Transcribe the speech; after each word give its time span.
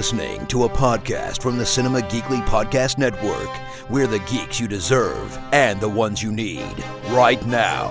listening 0.00 0.46
to 0.46 0.64
a 0.64 0.68
podcast 0.70 1.42
from 1.42 1.58
the 1.58 1.66
Cinema 1.66 2.00
Geekly 2.00 2.42
Podcast 2.46 2.96
Network. 2.96 3.50
We're 3.90 4.06
the 4.06 4.20
geeks 4.20 4.58
you 4.58 4.66
deserve 4.66 5.38
and 5.52 5.78
the 5.78 5.90
ones 5.90 6.22
you 6.22 6.32
need 6.32 6.74
right 7.10 7.44
now. 7.44 7.90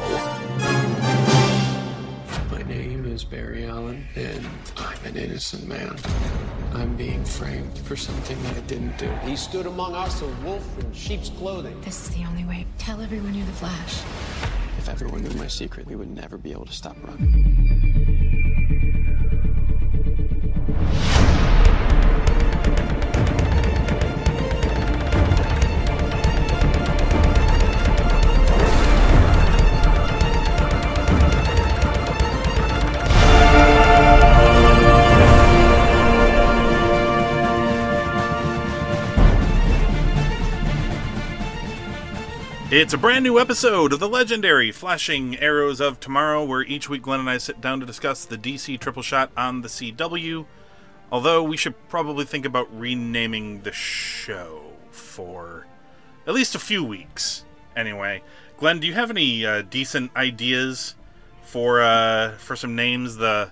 My 2.50 2.64
name 2.64 3.06
is 3.06 3.24
Barry 3.24 3.68
Allen, 3.68 4.07
and 4.16 4.43
I'm 4.75 5.06
an 5.06 5.18
innocent 5.18 5.68
man. 5.68 5.96
I'm 6.74 6.96
being 6.96 7.24
framed 7.24 7.78
for 7.78 7.96
something 7.96 8.41
that 8.41 8.57
I 8.57 8.62
didn't 8.62 8.98
do. 8.98 9.07
He 9.23 9.36
stood 9.36 9.68
among 9.68 9.94
us 9.94 10.24
a 10.24 10.28
wolf 10.44 10.68
in 10.80 10.91
sheep's 10.91 11.30
clothing. 11.30 11.80
This 11.82 12.07
is 12.07 12.16
the 12.16 12.25
only 12.25 12.44
way. 12.44 12.66
Tell 12.80 13.02
everyone 13.02 13.36
you're 13.36 13.46
the 13.46 13.52
Flash. 13.52 14.02
If 14.80 14.89
everyone 14.89 15.21
knew 15.21 15.38
my 15.38 15.47
secret, 15.47 15.86
we 15.86 15.96
would 15.96 16.10
never 16.10 16.39
be 16.39 16.54
able 16.54 16.66
to 16.66 16.74
stop 16.74 16.97
running. 17.04 17.58
It's 42.80 42.94
a 42.94 42.97
brand 42.97 43.23
new 43.23 43.38
episode 43.38 43.91
of 43.91 43.99
the 43.99 44.08
legendary 44.08 44.72
Flashing 44.72 45.38
Arrows 45.39 45.81
of 45.81 45.99
Tomorrow, 45.99 46.45
where 46.45 46.61
each 46.61 46.88
week 46.89 47.02
Glenn 47.02 47.19
and 47.19 47.30
I 47.30 47.38
sit 47.38 47.59
down 47.59 47.81
to 47.81 47.85
discuss 47.85 48.23
the 48.23 48.38
DC 48.38 48.80
triple 48.80 49.02
shot 49.03 49.31
on 49.35 49.61
the 49.61 49.67
CW. 49.67 50.45
Although 51.11 51.44
we 51.44 51.57
should 51.57 51.75
probably 51.89 52.23
think 52.23 52.45
about 52.45 52.69
renaming 52.73 53.63
the 53.63 53.73
show 53.73 54.61
for 54.91 55.67
at 56.25 56.33
least 56.33 56.55
a 56.55 56.59
few 56.59 56.81
weeks. 56.81 57.44
Anyway, 57.75 58.22
Glenn, 58.57 58.80
do 58.80 58.88
you 58.88 58.94
have 58.94 59.09
any 59.09 59.45
uh, 59.45 59.61
decent 59.63 60.16
ideas 60.16 60.95
for 61.44 61.81
uh, 61.81 62.38
for 62.38 62.55
some 62.55 62.75
names? 62.77 63.17
The 63.17 63.52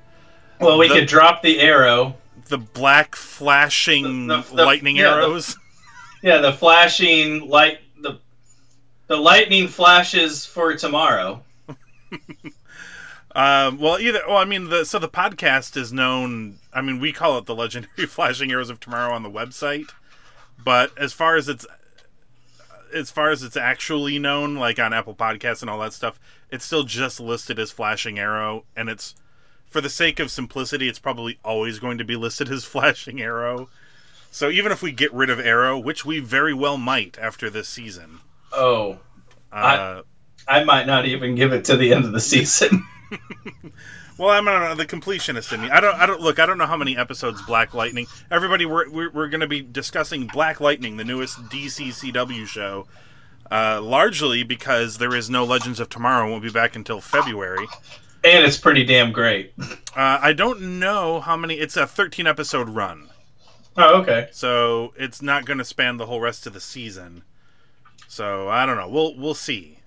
Well, 0.61 0.77
we 0.77 0.87
The- 0.87 0.93
could 0.99 1.07
drop 1.07 1.41
the 1.41 1.59
arrow. 1.59 2.15
the 2.47 2.57
black 2.57 3.15
flashing 3.17 4.27
The- 4.27 4.41
the- 4.53 4.63
lightning 4.65 4.95
yeah, 4.95 5.13
arrows. 5.15 5.57
Yeah, 6.23 6.39
the 6.39 6.51
flashing 6.51 7.47
light 7.47 7.79
the 9.07 9.17
lightning 9.17 9.67
flashes 9.67 10.45
for 10.45 10.75
tomorrow. 10.75 11.43
Um, 13.37 13.77
well, 13.77 13.99
either. 13.99 14.21
Well, 14.27 14.37
I 14.37 14.45
mean, 14.45 14.69
the 14.69 14.83
so 14.83 14.97
the 14.97 15.07
podcast 15.07 15.77
is 15.77 15.93
known. 15.93 16.57
I 16.73 16.81
mean, 16.81 16.99
we 16.99 17.13
call 17.13 17.37
it 17.37 17.45
the 17.45 17.53
legendary 17.53 18.07
flashing 18.07 18.51
arrows 18.51 18.71
of 18.71 18.79
tomorrow 18.79 19.13
on 19.13 19.21
the 19.21 19.29
website. 19.29 19.91
But 20.57 20.97
as 20.97 21.13
far 21.13 21.35
as 21.35 21.47
it's 21.47 21.63
as 22.91 23.11
far 23.11 23.29
as 23.29 23.43
it's 23.43 23.55
actually 23.55 24.17
known, 24.17 24.55
like 24.55 24.79
on 24.79 24.91
Apple 24.91 25.13
Podcasts 25.13 25.61
and 25.61 25.69
all 25.69 25.77
that 25.79 25.93
stuff, 25.93 26.19
it's 26.49 26.65
still 26.65 26.83
just 26.83 27.19
listed 27.19 27.59
as 27.59 27.69
flashing 27.69 28.17
arrow, 28.17 28.65
and 28.75 28.89
it's 28.89 29.13
for 29.67 29.81
the 29.81 29.89
sake 29.89 30.19
of 30.19 30.31
simplicity, 30.31 30.89
it's 30.89 30.97
probably 30.97 31.37
always 31.45 31.77
going 31.77 31.99
to 31.99 32.03
be 32.03 32.15
listed 32.15 32.49
as 32.49 32.63
flashing 32.65 33.21
arrow. 33.21 33.69
So 34.31 34.49
even 34.49 34.71
if 34.71 34.81
we 34.81 34.91
get 34.91 35.13
rid 35.13 35.29
of 35.29 35.39
arrow, 35.39 35.77
which 35.77 36.03
we 36.03 36.19
very 36.19 36.55
well 36.55 36.77
might 36.77 37.19
after 37.19 37.51
this 37.51 37.67
season, 37.67 38.21
Oh, 38.57 38.99
uh, 39.51 40.01
I 40.47 40.63
might 40.63 40.87
not 40.87 41.05
even 41.05 41.35
give 41.35 41.53
it 41.53 41.63
to 41.65 41.77
the 41.77 41.93
end 41.93 42.05
of 42.05 42.11
the 42.11 42.19
season. 42.21 42.83
Well, 44.17 44.29
I'm 44.31 44.47
uh, 44.47 44.73
the 44.73 44.87
completionist 44.87 45.53
in 45.53 45.61
me. 45.61 45.69
I 45.69 45.79
don't. 45.79 45.93
I 45.93 46.07
don't 46.07 46.19
look. 46.21 46.39
I 46.39 46.47
don't 46.47 46.57
know 46.57 46.65
how 46.65 46.75
many 46.75 46.97
episodes 46.97 47.39
Black 47.43 47.75
Lightning. 47.75 48.07
Everybody, 48.31 48.65
we're 48.65 48.89
we're, 48.89 49.11
we're 49.11 49.27
going 49.27 49.41
to 49.41 49.47
be 49.47 49.61
discussing 49.61 50.25
Black 50.25 50.59
Lightning, 50.59 50.97
the 50.97 51.03
newest 51.03 51.37
DC 51.49 51.89
CW 51.89 52.47
show, 52.47 52.87
uh, 53.51 53.79
largely 53.79 54.41
because 54.41 54.97
there 54.97 55.13
is 55.13 55.29
no 55.29 55.43
Legends 55.43 55.79
of 55.79 55.89
Tomorrow. 55.89 56.31
Won't 56.31 56.41
be 56.41 56.49
back 56.49 56.75
until 56.75 56.99
February. 56.99 57.67
and 58.23 58.43
it's 58.43 58.57
pretty 58.57 58.83
damn 58.83 59.11
great. 59.11 59.53
Uh, 59.59 60.17
I 60.19 60.33
don't 60.33 60.79
know 60.79 61.19
how 61.19 61.37
many. 61.37 61.53
It's 61.59 61.77
a 61.77 61.85
13 61.85 62.25
episode 62.25 62.69
run, 62.69 63.09
Oh, 63.77 64.01
okay. 64.01 64.29
so 64.31 64.93
it's 64.97 65.21
not 65.21 65.45
going 65.45 65.59
to 65.59 65.63
span 65.65 65.97
the 65.97 66.07
whole 66.07 66.21
rest 66.21 66.47
of 66.47 66.53
the 66.53 66.59
season. 66.59 67.21
So 68.07 68.49
I 68.49 68.65
don't 68.65 68.77
know. 68.77 68.89
We'll 68.89 69.15
we'll 69.15 69.33
see. 69.33 69.79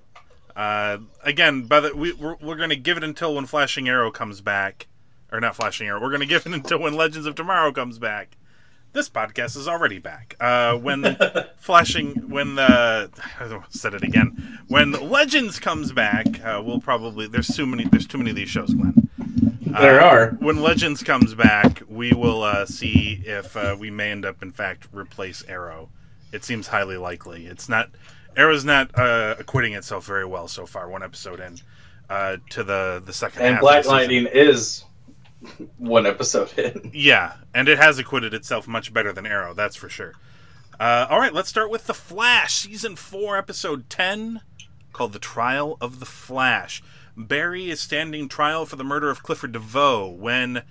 Uh, 0.54 0.98
again, 1.22 1.62
by 1.62 1.80
the 1.80 1.96
we 1.96 2.12
we're, 2.12 2.36
we're 2.40 2.56
going 2.56 2.70
to 2.70 2.76
give 2.76 2.96
it 2.96 3.04
until 3.04 3.34
when 3.34 3.46
Flashing 3.46 3.88
Arrow 3.88 4.10
comes 4.10 4.40
back, 4.40 4.86
or 5.32 5.40
not 5.40 5.56
Flashing 5.56 5.88
Arrow. 5.88 6.00
We're 6.00 6.10
going 6.10 6.20
to 6.20 6.26
give 6.26 6.46
it 6.46 6.52
until 6.52 6.78
when 6.80 6.94
Legends 6.94 7.26
of 7.26 7.34
Tomorrow 7.34 7.72
comes 7.72 7.98
back. 7.98 8.36
This 8.92 9.08
podcast 9.08 9.56
is 9.56 9.68
already 9.68 9.98
back. 9.98 10.34
Uh, 10.40 10.74
when 10.74 11.16
Flashing, 11.56 12.28
when 12.28 12.56
the 12.56 13.10
I 13.38 13.62
said 13.70 13.94
it 13.94 14.02
again, 14.02 14.58
when 14.68 14.92
Legends 14.92 15.60
comes 15.60 15.92
back, 15.92 16.26
uh, 16.44 16.60
we'll 16.64 16.80
probably 16.80 17.26
there's 17.26 17.48
too 17.48 17.66
many 17.66 17.84
there's 17.84 18.06
too 18.06 18.18
many 18.18 18.30
of 18.30 18.36
these 18.36 18.50
shows, 18.50 18.74
Glenn. 18.74 19.08
There 19.78 20.00
are. 20.00 20.30
When 20.40 20.60
Legends 20.60 21.04
comes 21.04 21.34
back, 21.34 21.82
we 21.88 22.12
will 22.12 22.42
uh, 22.42 22.66
see 22.66 23.22
if 23.24 23.56
uh, 23.56 23.76
we 23.78 23.90
may 23.90 24.10
end 24.10 24.24
up, 24.24 24.42
in 24.42 24.50
fact, 24.50 24.88
replace 24.92 25.44
Arrow. 25.48 25.90
It 26.32 26.44
seems 26.44 26.68
highly 26.68 26.96
likely. 26.96 27.46
It's 27.46 27.68
not 27.68 27.90
Arrow's 28.36 28.64
not 28.64 28.96
uh, 28.96 29.34
acquitting 29.38 29.72
itself 29.72 30.06
very 30.06 30.24
well 30.24 30.48
so 30.48 30.66
far. 30.66 30.88
One 30.88 31.02
episode 31.02 31.40
in 31.40 31.56
uh, 32.08 32.36
to 32.50 32.64
the 32.64 33.02
the 33.04 33.12
second 33.12 33.42
And 33.42 33.54
half. 33.54 33.62
Black. 33.62 33.86
Lightning 33.86 34.26
is 34.26 34.84
one 35.78 36.06
episode 36.06 36.56
in. 36.58 36.90
Yeah, 36.94 37.34
and 37.54 37.68
it 37.68 37.78
has 37.78 37.98
acquitted 37.98 38.34
itself 38.34 38.68
much 38.68 38.92
better 38.92 39.12
than 39.12 39.26
Arrow, 39.26 39.54
that's 39.54 39.76
for 39.76 39.88
sure. 39.88 40.14
Uh, 40.78 41.06
all 41.10 41.18
right, 41.18 41.34
let's 41.34 41.48
start 41.48 41.70
with 41.70 41.86
The 41.86 41.94
Flash, 41.94 42.54
Season 42.54 42.96
4, 42.96 43.36
Episode 43.36 43.90
10, 43.90 44.40
called 44.94 45.12
The 45.12 45.18
Trial 45.18 45.76
of 45.80 46.00
the 46.00 46.06
Flash. 46.06 46.82
Barry 47.16 47.68
is 47.68 47.80
standing 47.80 48.28
trial 48.28 48.64
for 48.64 48.76
the 48.76 48.84
murder 48.84 49.10
of 49.10 49.22
Clifford 49.22 49.52
DeVoe 49.52 50.08
when 50.08 50.62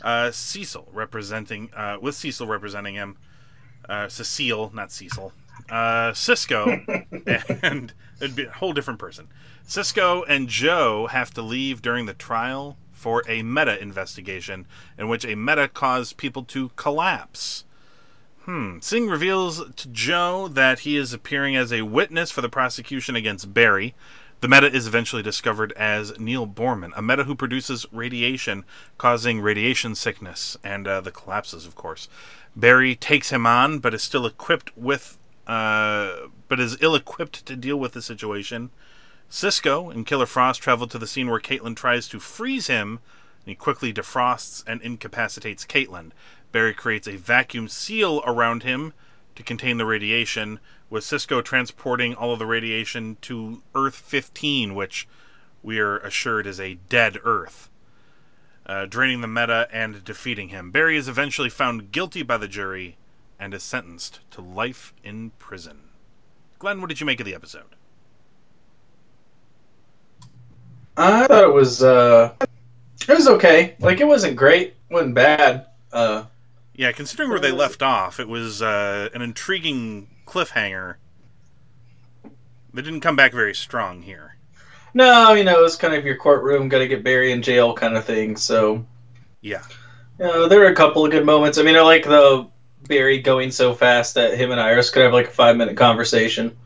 uh, 0.00 0.30
Cecil, 0.30 0.88
representing, 0.90 1.70
uh, 1.74 1.98
with 2.00 2.14
Cecil 2.14 2.46
representing 2.46 2.94
him, 2.94 3.18
uh, 3.88 4.08
Cecile, 4.08 4.70
not 4.74 4.92
Cecil, 4.92 5.32
uh, 5.70 6.12
Cisco, 6.12 6.66
and 7.62 7.92
it'd 8.20 8.36
be 8.36 8.44
a 8.44 8.50
whole 8.52 8.72
different 8.72 8.98
person. 8.98 9.28
Cisco 9.66 10.22
and 10.24 10.48
Joe 10.48 11.08
have 11.08 11.32
to 11.34 11.42
leave 11.42 11.82
during 11.82 12.06
the 12.06 12.14
trial 12.14 12.76
for 12.92 13.22
a 13.28 13.42
meta 13.42 13.80
investigation 13.80 14.66
in 14.98 15.08
which 15.08 15.24
a 15.24 15.36
meta 15.36 15.68
caused 15.68 16.16
people 16.16 16.42
to 16.44 16.70
collapse. 16.76 17.64
Hmm. 18.44 18.78
Singh 18.80 19.08
reveals 19.08 19.62
to 19.74 19.88
Joe 19.88 20.48
that 20.48 20.80
he 20.80 20.96
is 20.96 21.12
appearing 21.12 21.54
as 21.54 21.72
a 21.72 21.82
witness 21.82 22.30
for 22.30 22.40
the 22.40 22.48
prosecution 22.48 23.14
against 23.14 23.52
Barry. 23.52 23.94
The 24.40 24.48
meta 24.48 24.72
is 24.72 24.86
eventually 24.86 25.22
discovered 25.22 25.72
as 25.72 26.16
Neil 26.18 26.46
Borman, 26.46 26.92
a 26.94 27.02
meta 27.02 27.24
who 27.24 27.34
produces 27.34 27.86
radiation, 27.90 28.64
causing 28.96 29.40
radiation 29.40 29.96
sickness 29.96 30.56
and 30.62 30.86
uh, 30.86 31.00
the 31.00 31.10
collapses, 31.10 31.66
of 31.66 31.74
course. 31.74 32.08
Barry 32.54 32.94
takes 32.94 33.30
him 33.30 33.46
on, 33.46 33.80
but 33.80 33.94
is 33.94 34.02
still 34.02 34.26
equipped 34.26 34.76
with, 34.76 35.18
uh, 35.48 36.28
but 36.46 36.60
is 36.60 36.78
ill-equipped 36.80 37.44
to 37.46 37.56
deal 37.56 37.76
with 37.76 37.94
the 37.94 38.02
situation. 38.02 38.70
Cisco 39.28 39.90
and 39.90 40.06
Killer 40.06 40.26
Frost 40.26 40.62
travel 40.62 40.86
to 40.86 40.98
the 40.98 41.06
scene 41.08 41.28
where 41.28 41.40
Caitlin 41.40 41.74
tries 41.74 42.06
to 42.08 42.20
freeze 42.20 42.68
him, 42.68 43.00
and 43.40 43.46
he 43.46 43.54
quickly 43.56 43.92
defrosts 43.92 44.62
and 44.68 44.80
incapacitates 44.82 45.66
Caitlin. 45.66 46.12
Barry 46.52 46.74
creates 46.74 47.08
a 47.08 47.16
vacuum 47.16 47.68
seal 47.68 48.22
around 48.24 48.62
him 48.62 48.92
to 49.34 49.42
contain 49.42 49.78
the 49.78 49.84
radiation, 49.84 50.60
with 50.90 51.04
Cisco 51.04 51.40
transporting 51.42 52.14
all 52.14 52.32
of 52.32 52.38
the 52.38 52.46
radiation 52.46 53.16
to 53.22 53.62
Earth 53.74 53.96
15, 53.96 54.74
which 54.74 55.06
we 55.62 55.78
are 55.78 55.98
assured 55.98 56.46
is 56.46 56.58
a 56.58 56.74
dead 56.88 57.18
Earth, 57.24 57.68
uh, 58.66 58.86
draining 58.86 59.20
the 59.20 59.28
meta 59.28 59.68
and 59.72 60.04
defeating 60.04 60.48
him. 60.48 60.70
Barry 60.70 60.96
is 60.96 61.08
eventually 61.08 61.50
found 61.50 61.92
guilty 61.92 62.22
by 62.22 62.36
the 62.36 62.48
jury 62.48 62.96
and 63.38 63.54
is 63.54 63.62
sentenced 63.62 64.20
to 64.30 64.40
life 64.40 64.92
in 65.04 65.30
prison. 65.38 65.80
Glenn, 66.58 66.80
what 66.80 66.88
did 66.88 67.00
you 67.00 67.06
make 67.06 67.20
of 67.20 67.26
the 67.26 67.34
episode? 67.34 67.76
I 70.96 71.26
thought 71.28 71.44
it 71.44 71.52
was 71.52 71.82
uh 71.82 72.34
it 72.40 73.08
was 73.08 73.28
okay. 73.28 73.76
Like 73.78 74.00
it 74.00 74.06
wasn't 74.06 74.36
great, 74.36 74.74
wasn't 74.90 75.14
bad. 75.14 75.66
Uh 75.92 76.24
Yeah, 76.74 76.90
considering 76.90 77.30
where 77.30 77.38
they 77.38 77.52
left 77.52 77.82
off, 77.82 78.18
it 78.18 78.28
was 78.28 78.60
uh, 78.60 79.08
an 79.14 79.22
intriguing 79.22 80.08
cliffhanger. 80.28 80.96
They 82.74 82.82
didn't 82.82 83.00
come 83.00 83.16
back 83.16 83.32
very 83.32 83.54
strong 83.54 84.02
here. 84.02 84.36
no, 84.94 85.32
you 85.34 85.44
know, 85.44 85.58
it 85.58 85.62
was 85.62 85.76
kind 85.76 85.94
of 85.94 86.04
your 86.04 86.16
courtroom, 86.16 86.68
gotta 86.68 86.86
get 86.86 87.02
Barry 87.04 87.32
in 87.32 87.42
jail 87.42 87.74
kind 87.74 87.96
of 87.96 88.04
thing, 88.04 88.36
so 88.36 88.84
Yeah. 89.40 89.62
you 90.18 90.26
know, 90.26 90.48
there 90.48 90.60
were 90.60 90.66
a 90.66 90.74
couple 90.74 91.04
of 91.04 91.10
good 91.10 91.24
moments. 91.26 91.58
I 91.58 91.62
mean 91.62 91.76
I 91.76 91.80
like 91.80 92.04
the 92.04 92.46
Barry 92.88 93.18
going 93.20 93.50
so 93.50 93.74
fast 93.74 94.14
that 94.14 94.38
him 94.38 94.50
and 94.50 94.60
Iris 94.60 94.90
could 94.90 95.02
have 95.02 95.12
like 95.12 95.28
a 95.28 95.30
five 95.30 95.56
minute 95.56 95.76
conversation. 95.76 96.56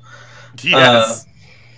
Yes. 0.62 1.26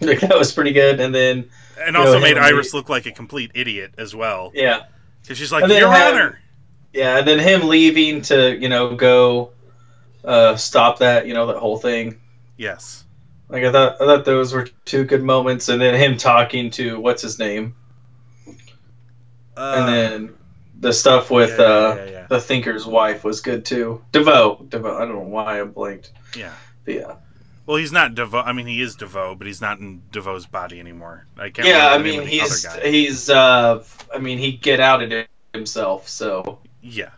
Uh, 0.02 0.06
like 0.06 0.20
that 0.20 0.36
was 0.36 0.52
pretty 0.52 0.72
good. 0.72 1.00
And 1.00 1.14
then 1.14 1.48
and 1.80 1.96
also 1.96 2.14
know, 2.14 2.20
made 2.20 2.38
Iris 2.38 2.74
look 2.74 2.88
like 2.88 3.06
a 3.06 3.12
complete 3.12 3.50
idiot 3.54 3.94
as 3.98 4.14
well. 4.14 4.50
yeah. 4.54 4.84
Because 5.22 5.38
she's 5.38 5.52
like, 5.52 5.66
Your 5.70 5.88
Honor! 5.88 6.38
Yeah, 6.92 7.18
and 7.18 7.26
then 7.26 7.38
him 7.38 7.66
leaving 7.68 8.20
to 8.22 8.56
you 8.56 8.68
know 8.68 8.94
go 8.94 9.52
uh, 10.24 10.56
stop 10.56 10.98
that 10.98 11.26
you 11.26 11.34
know 11.34 11.46
that 11.46 11.56
whole 11.58 11.78
thing. 11.78 12.20
Yes. 12.56 13.04
Like 13.48 13.64
I 13.64 13.70
thought, 13.72 14.00
I 14.00 14.06
thought 14.06 14.24
those 14.24 14.52
were 14.52 14.66
two 14.84 15.04
good 15.04 15.22
moments, 15.22 15.68
and 15.68 15.80
then 15.80 15.94
him 15.94 16.16
talking 16.16 16.70
to 16.72 16.98
what's 16.98 17.22
his 17.22 17.38
name, 17.38 17.74
Uh, 19.56 19.74
and 19.78 19.88
then 19.88 20.34
the 20.80 20.92
stuff 20.92 21.30
with 21.30 21.58
yeah, 21.58 21.64
uh, 21.64 21.94
yeah, 21.96 22.10
yeah. 22.10 22.26
the 22.28 22.40
thinker's 22.40 22.86
wife 22.86 23.22
was 23.22 23.40
good 23.40 23.64
too. 23.64 24.02
DeVoe, 24.12 24.64
DeVoe. 24.68 24.96
I 24.96 25.00
don't 25.00 25.14
know 25.14 25.20
why 25.20 25.60
I 25.60 25.64
blanked. 25.64 26.12
yeah. 26.36 26.52
But 26.84 26.94
yeah, 26.94 27.14
Well, 27.66 27.76
he's 27.78 27.92
not 27.92 28.14
DeVoe. 28.14 28.40
I 28.40 28.52
mean, 28.52 28.66
he 28.66 28.80
is 28.82 28.96
DeVoe, 28.96 29.34
but 29.36 29.46
he's 29.46 29.60
not 29.60 29.78
in 29.78 30.02
DeVoe's 30.10 30.46
body 30.46 30.80
anymore. 30.80 31.26
I 31.38 31.50
can't 31.50 31.68
yeah. 31.68 31.86
I 31.88 31.96
remember 31.96 32.02
the 32.02 32.16
name 32.16 32.20
mean, 32.20 32.28
he's 32.28 32.72
he's. 32.82 33.30
uh 33.30 33.84
I 34.14 34.18
mean, 34.18 34.38
he 34.38 34.52
get 34.52 34.80
outed 34.80 35.12
it 35.12 35.28
himself. 35.52 36.08
So 36.08 36.58
Yeah. 36.82 37.10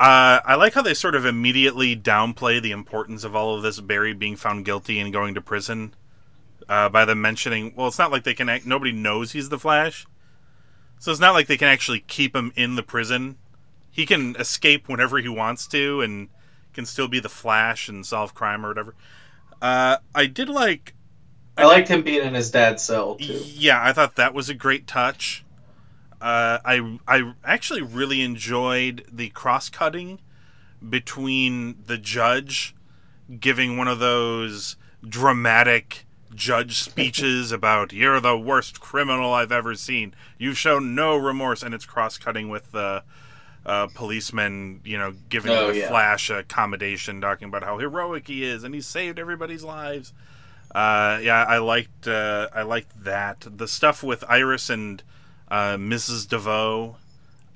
Uh, 0.00 0.40
I 0.46 0.54
like 0.54 0.72
how 0.72 0.80
they 0.80 0.94
sort 0.94 1.14
of 1.14 1.26
immediately 1.26 1.94
downplay 1.94 2.60
the 2.60 2.70
importance 2.70 3.22
of 3.22 3.36
all 3.36 3.54
of 3.54 3.62
this 3.62 3.80
Barry 3.80 4.14
being 4.14 4.34
found 4.34 4.64
guilty 4.64 4.98
and 4.98 5.12
going 5.12 5.34
to 5.34 5.42
prison 5.42 5.92
uh, 6.70 6.88
by 6.88 7.04
them 7.04 7.20
mentioning, 7.20 7.74
well, 7.76 7.88
it's 7.88 7.98
not 7.98 8.10
like 8.10 8.24
they 8.24 8.32
can, 8.32 8.48
act, 8.48 8.64
nobody 8.64 8.92
knows 8.92 9.32
he's 9.32 9.50
the 9.50 9.58
Flash. 9.58 10.06
So 10.98 11.10
it's 11.10 11.20
not 11.20 11.34
like 11.34 11.48
they 11.48 11.58
can 11.58 11.68
actually 11.68 12.00
keep 12.00 12.34
him 12.34 12.50
in 12.56 12.76
the 12.76 12.82
prison. 12.82 13.36
He 13.90 14.06
can 14.06 14.36
escape 14.36 14.88
whenever 14.88 15.18
he 15.18 15.28
wants 15.28 15.66
to 15.66 16.00
and 16.00 16.30
can 16.72 16.86
still 16.86 17.08
be 17.08 17.20
the 17.20 17.28
Flash 17.28 17.86
and 17.86 18.06
solve 18.06 18.32
crime 18.32 18.64
or 18.64 18.68
whatever. 18.68 18.94
Uh, 19.60 19.98
I 20.14 20.24
did 20.24 20.48
like 20.48 20.94
I 21.58 21.66
liked 21.66 21.88
him 21.88 22.02
being 22.02 22.24
in 22.24 22.32
his 22.32 22.50
dad's 22.50 22.82
cell 22.82 23.16
too. 23.16 23.42
yeah, 23.44 23.82
I 23.82 23.92
thought 23.92 24.16
that 24.16 24.32
was 24.32 24.48
a 24.48 24.54
great 24.54 24.86
touch. 24.86 25.44
Uh, 26.20 26.58
I 26.64 26.98
I 27.08 27.32
actually 27.44 27.82
really 27.82 28.20
enjoyed 28.20 29.06
the 29.10 29.30
cross 29.30 29.68
cutting 29.68 30.20
between 30.86 31.76
the 31.86 31.98
judge 31.98 32.74
giving 33.38 33.76
one 33.76 33.88
of 33.88 33.98
those 33.98 34.76
dramatic 35.06 36.04
judge 36.34 36.78
speeches 36.80 37.52
about 37.60 37.92
you're 37.92 38.20
the 38.20 38.36
worst 38.36 38.80
criminal 38.80 39.32
I've 39.32 39.52
ever 39.52 39.74
seen. 39.74 40.14
You've 40.38 40.58
shown 40.58 40.94
no 40.94 41.16
remorse, 41.16 41.62
and 41.62 41.74
it's 41.74 41.86
cross 41.86 42.18
cutting 42.18 42.48
with 42.48 42.72
the 42.72 43.02
uh, 43.64 43.88
policeman, 43.94 44.80
you 44.84 44.98
know, 44.98 45.14
giving 45.28 45.52
Oh, 45.52 45.72
the 45.72 45.78
yeah. 45.80 45.88
Flash 45.88 46.30
accommodation, 46.30 47.20
talking 47.20 47.48
about 47.48 47.62
how 47.62 47.78
heroic 47.78 48.26
he 48.26 48.44
is 48.44 48.64
and 48.64 48.74
he 48.74 48.80
saved 48.80 49.18
everybody's 49.18 49.62
lives. 49.62 50.12
Uh, 50.74 51.18
yeah, 51.22 51.44
I 51.44 51.58
liked 51.58 52.06
uh, 52.06 52.48
I 52.54 52.62
liked 52.62 53.04
that. 53.04 53.46
The 53.48 53.66
stuff 53.68 54.02
with 54.02 54.24
Iris 54.28 54.70
and 54.70 55.02
uh, 55.50 55.76
Mrs. 55.76 56.28
DeVoe, 56.28 56.96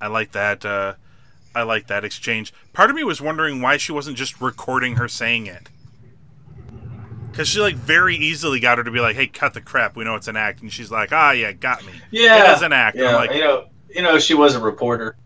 I 0.01 0.09
like 0.09 0.33
that. 0.33 0.65
Uh, 0.65 0.95
I 1.55 1.63
like 1.63 1.87
that 1.87 2.05
exchange. 2.05 2.53
Part 2.73 2.91
of 2.91 2.97
me 2.97 3.05
was 3.05 3.21
wondering 3.21 3.61
why 3.61 3.77
she 3.77 3.93
wasn't 3.93 4.17
just 4.17 4.41
recording 4.41 4.97
her 4.97 5.09
saying 5.09 5.47
it, 5.47 5.69
because 7.31 7.49
she 7.49 7.61
like 7.61 7.77
very 7.77 8.17
easily 8.17 8.59
got 8.59 8.79
her 8.79 8.85
to 8.85 8.91
be 8.91 9.01
like, 9.01 9.17
"Hey, 9.17 9.29
cut 9.29 9.55
the 9.55 9.61
crap. 9.61 9.97
We 9.97 10.05
know 10.05 10.17
it's 10.17 10.29
an 10.29 10.37
act," 10.37 10.63
and 10.63 10.73
she's 10.73 10.91
like, 10.91 11.11
"Ah, 11.13 11.31
yeah, 11.31 11.53
got 11.53 11.85
me. 11.87 11.93
Yeah, 12.11 12.51
it 12.51 12.57
is 12.57 12.63
an 12.63 12.73
act." 12.73 12.97
Yeah, 12.97 13.09
I'm 13.09 13.15
like, 13.15 13.33
you 13.33 13.41
know, 13.41 13.67
you 13.89 14.03
know, 14.03 14.19
she 14.19 14.35
was 14.35 14.57
a 14.57 14.61
reporter. 14.61 15.17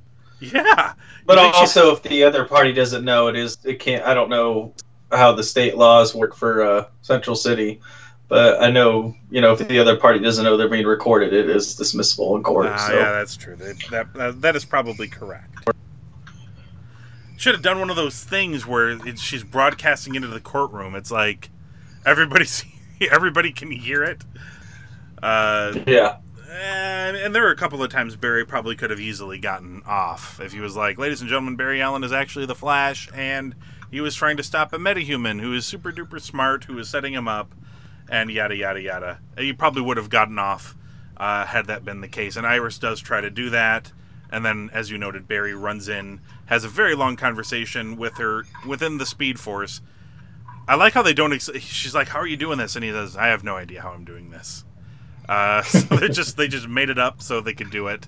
"Yeah." 0.41 0.93
But 1.25 1.39
also, 1.39 1.93
if 1.93 2.03
the 2.03 2.25
other 2.25 2.45
party 2.45 2.73
doesn't 2.73 3.05
know, 3.05 3.29
it 3.29 3.37
is 3.37 3.59
it 3.65 3.81
can't. 3.81 4.05
I 4.05 4.15
don't 4.15 4.31
know 4.31 4.75
how 5.13 5.33
the 5.33 5.43
state 5.43 5.77
laws 5.77 6.15
work 6.15 6.35
for 6.35 6.63
uh, 6.63 6.85
Central 7.03 7.37
City, 7.37 7.81
but 8.29 8.63
I 8.63 8.71
know 8.71 9.15
you 9.31 9.41
know 9.41 9.53
if 9.53 9.67
the 9.67 9.79
other 9.79 9.97
party 9.97 10.19
doesn't 10.19 10.45
know 10.45 10.57
they're 10.57 10.69
being 10.69 10.87
recorded, 10.87 11.33
it 11.33 11.49
is 11.49 11.75
dismissible 11.77 12.37
in 12.37 12.43
court. 12.43 12.67
Ah, 12.67 12.77
so. 12.77 12.95
yeah, 12.95 13.13
that's 13.13 13.37
true. 13.37 13.57
That, 13.57 14.13
that, 14.15 14.41
that 14.43 14.57
is 14.57 14.65
probably 14.65 15.09
correct. 15.09 15.71
Should 17.37 17.55
have 17.55 17.63
done 17.63 17.79
one 17.79 17.89
of 17.89 17.97
those 17.97 18.25
things 18.25 18.67
where 18.67 18.91
it, 18.91 19.19
she's 19.19 19.45
broadcasting 19.45 20.15
into 20.15 20.29
the 20.29 20.41
courtroom. 20.41 20.95
It's 20.95 21.11
like 21.11 21.51
everybody's 22.05 22.65
everybody 23.11 23.53
can 23.53 23.71
hear 23.71 24.05
it. 24.05 24.23
Uh, 25.23 25.75
yeah, 25.87 26.19
and, 26.51 27.17
and 27.17 27.35
there 27.35 27.43
were 27.43 27.51
a 27.51 27.57
couple 27.57 27.83
of 27.83 27.91
times 27.91 28.15
Barry 28.17 28.45
probably 28.45 28.77
could 28.77 28.91
have 28.91 29.01
easily 29.01 29.39
gotten 29.39 29.83
off 29.87 30.41
if 30.41 30.53
he 30.53 30.61
was 30.61 30.77
like, 30.77 30.99
"Ladies 30.99 31.21
and 31.21 31.29
gentlemen, 31.29 31.57
Barry 31.57 31.81
Allen 31.81 32.05
is 32.05 32.13
actually 32.13 32.47
the 32.47 32.55
Flash, 32.55 33.09
and 33.15 33.55
he 33.91 34.01
was 34.01 34.15
trying 34.15 34.37
to 34.37 34.43
stop 34.43 34.73
a 34.73 34.79
metahuman 34.79 35.41
who 35.41 35.55
is 35.55 35.65
super 35.65 35.93
duper 35.93 36.21
smart, 36.21 36.65
who 36.65 36.79
is 36.79 36.89
setting 36.89 37.15
him 37.15 37.27
up, 37.27 37.55
and 38.09 38.31
yada 38.31 38.57
yada 38.57 38.81
yada." 38.81 39.19
He 39.37 39.53
probably 39.53 39.83
would 39.83 39.97
have 39.97 40.11
gotten 40.11 40.39
off 40.39 40.75
uh, 41.19 41.47
had 41.47 41.67
that 41.67 41.85
been 41.85 42.01
the 42.01 42.09
case. 42.09 42.37
And 42.37 42.47
Iris 42.47 42.79
does 42.79 43.01
try 43.01 43.21
to 43.21 43.31
do 43.31 43.51
that, 43.51 43.93
and 44.31 44.45
then, 44.45 44.71
as 44.73 44.91
you 44.91 44.99
noted, 44.99 45.27
Barry 45.27 45.55
runs 45.55 45.89
in, 45.89 46.21
has 46.47 46.65
a 46.65 46.69
very 46.69 46.95
long 46.95 47.17
conversation 47.17 47.97
with 47.97 48.19
her 48.19 48.45
within 48.67 48.99
the 48.99 49.07
Speed 49.07 49.41
Force. 49.41 49.81
I 50.67 50.75
like 50.75 50.93
how 50.93 51.03
they 51.03 51.15
don't. 51.15 51.33
Ex- 51.33 51.51
she's 51.61 51.95
like, 51.95 52.09
"How 52.09 52.19
are 52.21 52.27
you 52.27 52.37
doing 52.37 52.59
this?" 52.59 52.77
And 52.77 52.85
he 52.85 52.91
says, 52.91 53.17
"I 53.17 53.29
have 53.29 53.43
no 53.43 53.57
idea 53.57 53.83
how 53.83 53.91
I'm 53.91 54.05
doing 54.05 54.31
this." 54.31 54.65
Uh, 55.29 55.63
so 55.63 55.97
they 55.97 56.09
just 56.09 56.37
they 56.37 56.49
just 56.49 56.69
made 56.69 56.91
it 56.91 56.99
up 56.99 57.23
so 57.23 57.41
they 57.41 57.55
could 57.55 57.71
do 57.71 57.89
it. 57.89 58.07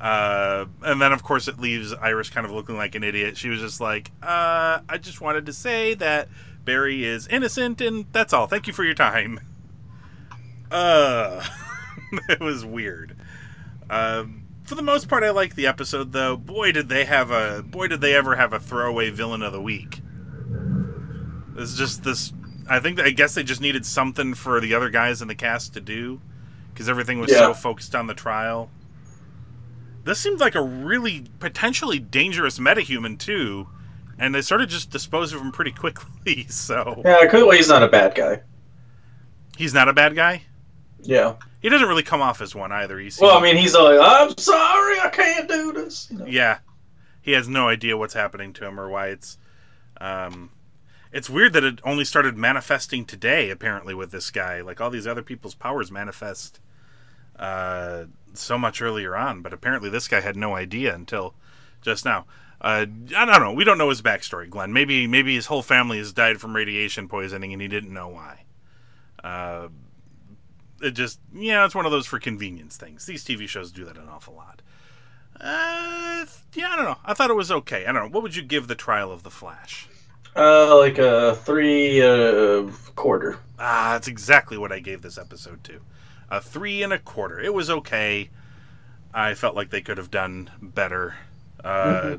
Uh, 0.00 0.66
and 0.82 1.02
then 1.02 1.12
of 1.12 1.24
course 1.24 1.48
it 1.48 1.58
leaves 1.58 1.92
Iris 1.92 2.30
kind 2.30 2.46
of 2.46 2.52
looking 2.52 2.76
like 2.76 2.94
an 2.94 3.02
idiot. 3.02 3.36
She 3.36 3.48
was 3.48 3.60
just 3.60 3.80
like, 3.80 4.12
uh, 4.22 4.80
"I 4.88 4.98
just 4.98 5.20
wanted 5.20 5.46
to 5.46 5.52
say 5.52 5.94
that 5.94 6.28
Barry 6.68 7.02
is 7.02 7.26
innocent, 7.28 7.80
and 7.80 8.04
that's 8.12 8.34
all. 8.34 8.46
Thank 8.46 8.66
you 8.66 8.74
for 8.74 8.84
your 8.84 8.92
time." 8.92 9.40
Uh, 10.70 11.42
it 12.28 12.40
was 12.40 12.62
weird. 12.62 13.16
Um, 13.88 14.42
for 14.64 14.74
the 14.74 14.82
most 14.82 15.08
part, 15.08 15.24
I 15.24 15.30
like 15.30 15.54
the 15.54 15.66
episode 15.66 16.12
though. 16.12 16.36
Boy, 16.36 16.72
did 16.72 16.90
they 16.90 17.06
have 17.06 17.30
a 17.30 17.62
boy 17.62 17.88
did 17.88 18.02
they 18.02 18.14
ever 18.14 18.36
have 18.36 18.52
a 18.52 18.60
throwaway 18.60 19.08
villain 19.08 19.40
of 19.40 19.54
the 19.54 19.62
week. 19.62 20.02
It's 21.56 21.74
just 21.74 22.04
this. 22.04 22.34
I 22.68 22.80
think 22.80 23.00
I 23.00 23.12
guess 23.12 23.34
they 23.34 23.42
just 23.42 23.62
needed 23.62 23.86
something 23.86 24.34
for 24.34 24.60
the 24.60 24.74
other 24.74 24.90
guys 24.90 25.22
in 25.22 25.28
the 25.28 25.34
cast 25.34 25.72
to 25.72 25.80
do 25.80 26.20
because 26.74 26.86
everything 26.86 27.18
was 27.18 27.32
so 27.32 27.54
focused 27.54 27.94
on 27.94 28.08
the 28.08 28.14
trial. 28.14 28.68
This 30.04 30.18
seemed 30.18 30.38
like 30.38 30.54
a 30.54 30.62
really 30.62 31.24
potentially 31.38 31.98
dangerous 31.98 32.58
metahuman 32.58 33.18
too, 33.18 33.68
and 34.18 34.34
they 34.34 34.42
sort 34.42 34.60
of 34.60 34.68
just 34.68 34.90
dispose 34.90 35.32
of 35.32 35.40
him 35.40 35.52
pretty 35.52 35.72
quickly. 35.72 36.46
So 36.50 37.02
yeah. 37.04 37.26
Clearly, 37.28 37.56
he's 37.56 37.68
not 37.68 37.82
a 37.82 37.88
bad 37.88 38.14
guy. 38.14 38.42
he's 39.56 39.72
not 39.74 39.88
a 39.88 39.92
bad 39.92 40.14
guy. 40.14 40.42
Yeah. 41.02 41.34
He 41.60 41.68
doesn't 41.68 41.88
really 41.88 42.02
come 42.02 42.20
off 42.20 42.40
as 42.40 42.54
one 42.54 42.70
either. 42.72 42.98
He's 42.98 43.18
Well, 43.20 43.36
I 43.36 43.42
mean, 43.42 43.56
he's 43.56 43.74
like, 43.74 43.98
I'm 44.00 44.36
sorry, 44.36 45.00
I 45.00 45.08
can't 45.10 45.48
do 45.48 45.72
this. 45.72 46.08
You 46.10 46.18
know? 46.18 46.26
yeah, 46.26 46.58
he 47.20 47.32
has 47.32 47.48
no 47.48 47.68
idea 47.68 47.96
what's 47.96 48.14
happening 48.14 48.52
to 48.54 48.66
him 48.66 48.78
or 48.78 48.88
why 48.88 49.08
it's. 49.08 49.38
Um, 50.00 50.50
it's 51.10 51.30
weird 51.30 51.54
that 51.54 51.64
it 51.64 51.80
only 51.84 52.04
started 52.04 52.36
manifesting 52.36 53.04
today. 53.04 53.50
Apparently, 53.50 53.94
with 53.94 54.10
this 54.10 54.30
guy, 54.30 54.60
like 54.60 54.80
all 54.80 54.90
these 54.90 55.06
other 55.06 55.22
people's 55.22 55.54
powers 55.54 55.90
manifest 55.90 56.60
uh, 57.38 58.04
so 58.34 58.58
much 58.58 58.82
earlier 58.82 59.16
on, 59.16 59.42
but 59.42 59.52
apparently 59.52 59.88
this 59.88 60.06
guy 60.08 60.20
had 60.20 60.36
no 60.36 60.54
idea 60.54 60.94
until 60.94 61.34
just 61.80 62.04
now. 62.04 62.26
Uh, 62.60 62.86
I 63.16 63.24
don't 63.24 63.40
know. 63.40 63.52
We 63.52 63.64
don't 63.64 63.78
know 63.78 63.88
his 63.88 64.02
backstory, 64.02 64.50
Glenn. 64.50 64.72
Maybe 64.72 65.06
maybe 65.06 65.34
his 65.34 65.46
whole 65.46 65.62
family 65.62 65.98
has 65.98 66.12
died 66.12 66.40
from 66.40 66.56
radiation 66.56 67.08
poisoning 67.08 67.52
and 67.52 67.62
he 67.62 67.68
didn't 67.68 67.92
know 67.92 68.08
why. 68.08 68.44
Uh, 69.22 69.68
it 70.82 70.92
just 70.92 71.20
yeah, 71.32 71.64
it's 71.64 71.74
one 71.74 71.86
of 71.86 71.92
those 71.92 72.06
for 72.06 72.18
convenience 72.18 72.76
things. 72.76 73.06
These 73.06 73.24
TV 73.24 73.48
shows 73.48 73.70
do 73.70 73.84
that 73.84 73.96
an 73.96 74.08
awful 74.08 74.34
lot. 74.34 74.62
Uh, 75.40 76.26
yeah, 76.54 76.70
I 76.70 76.76
don't 76.76 76.84
know. 76.84 76.98
I 77.04 77.14
thought 77.14 77.30
it 77.30 77.36
was 77.36 77.52
okay. 77.52 77.86
I 77.86 77.92
don't 77.92 78.02
know. 78.02 78.10
What 78.10 78.24
would 78.24 78.34
you 78.34 78.42
give 78.42 78.66
the 78.66 78.74
Trial 78.74 79.12
of 79.12 79.22
the 79.22 79.30
Flash? 79.30 79.88
Uh, 80.34 80.76
like 80.76 80.98
a 80.98 81.36
three 81.36 82.02
uh, 82.02 82.64
quarter. 82.96 83.38
Ah, 83.58 83.92
that's 83.92 84.08
exactly 84.08 84.58
what 84.58 84.72
I 84.72 84.80
gave 84.80 85.02
this 85.02 85.18
episode 85.18 85.62
to. 85.64 85.80
A 86.28 86.40
three 86.40 86.82
and 86.82 86.92
a 86.92 86.98
quarter. 86.98 87.40
It 87.40 87.54
was 87.54 87.70
okay. 87.70 88.30
I 89.14 89.34
felt 89.34 89.54
like 89.54 89.70
they 89.70 89.80
could 89.80 89.96
have 89.96 90.10
done 90.10 90.50
better 90.60 91.16
uh, 91.64 92.18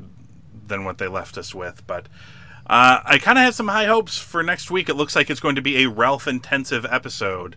than 0.70 0.84
what 0.84 0.96
they 0.96 1.08
left 1.08 1.36
us 1.36 1.54
with, 1.54 1.86
but 1.86 2.06
uh, 2.66 3.00
I 3.04 3.18
kind 3.18 3.36
of 3.36 3.44
have 3.44 3.54
some 3.54 3.68
high 3.68 3.86
hopes 3.86 4.16
for 4.16 4.42
next 4.42 4.70
week. 4.70 4.88
It 4.88 4.94
looks 4.94 5.16
like 5.16 5.28
it's 5.28 5.40
going 5.40 5.56
to 5.56 5.62
be 5.62 5.82
a 5.82 5.88
Ralph 5.90 6.26
intensive 6.26 6.86
episode, 6.86 7.56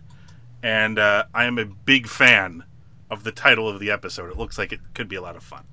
and 0.62 0.98
uh, 0.98 1.24
I 1.32 1.44
am 1.44 1.56
a 1.56 1.64
big 1.64 2.08
fan 2.08 2.64
of 3.08 3.22
the 3.22 3.32
title 3.32 3.68
of 3.68 3.78
the 3.80 3.90
episode. 3.90 4.30
It 4.30 4.36
looks 4.36 4.58
like 4.58 4.72
it 4.72 4.80
could 4.92 5.08
be 5.08 5.16
a 5.16 5.22
lot 5.22 5.36
of 5.36 5.44
fun. 5.44 5.64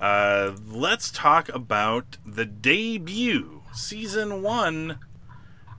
Uh, 0.00 0.52
let's 0.70 1.10
talk 1.10 1.48
about 1.48 2.18
the 2.24 2.44
debut, 2.44 3.62
season 3.74 4.42
one, 4.42 5.00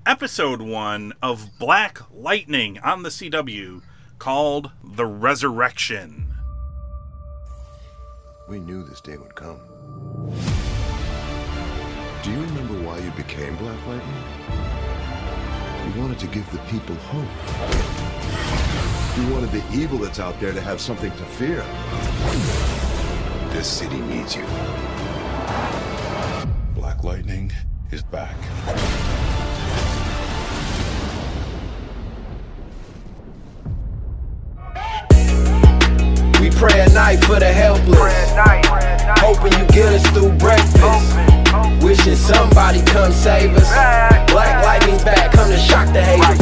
episode 0.06 0.62
one 0.62 1.14
of 1.22 1.58
Black 1.58 2.02
Lightning 2.14 2.80
on 2.80 3.04
the 3.04 3.10
CW 3.10 3.82
called 4.18 4.72
The 4.84 5.06
Resurrection. 5.06 6.34
We 8.50 8.60
knew 8.60 8.84
this 8.84 9.00
day 9.00 9.16
would 9.16 9.36
come. 9.36 9.62
Do 12.30 12.36
you 12.36 12.42
remember 12.42 12.76
why 12.86 13.00
you 13.00 13.10
became 13.12 13.56
Black 13.56 13.88
Lightning? 13.88 14.24
You 15.88 16.00
wanted 16.00 16.20
to 16.20 16.28
give 16.28 16.48
the 16.52 16.60
people 16.70 16.96
hope. 17.10 17.28
You 19.18 19.34
wanted 19.34 19.52
the 19.52 19.64
evil 19.74 19.98
that's 19.98 20.20
out 20.20 20.40
there 20.40 20.54
to 20.54 20.62
have 20.62 20.80
something 20.80 21.10
to 21.10 21.26
fear. 21.26 21.66
This 23.52 23.66
city 23.66 24.00
needs 24.02 24.36
you. 24.36 24.46
Black 26.76 27.04
Lightning 27.04 27.52
is 27.90 28.04
back. 28.04 28.38
We 36.40 36.52
pray 36.52 36.82
at 36.82 36.92
night 36.94 37.26
for 37.26 37.40
the 37.40 37.52
helpless. 37.52 38.30
Hoping 39.18 39.54
you 39.54 39.66
get 39.70 39.94
us 39.94 40.08
through 40.12 40.34
breakfast. 40.34 41.39
Wishing 41.82 42.16
somebody 42.16 42.82
come 42.84 43.12
save 43.12 43.56
us. 43.56 43.70
Black 44.32 44.64
lightning's 44.64 45.04
back, 45.04 45.32
come 45.32 45.50
to 45.50 45.58
shock 45.58 45.92
the 45.94 46.04
haters. 46.04 46.40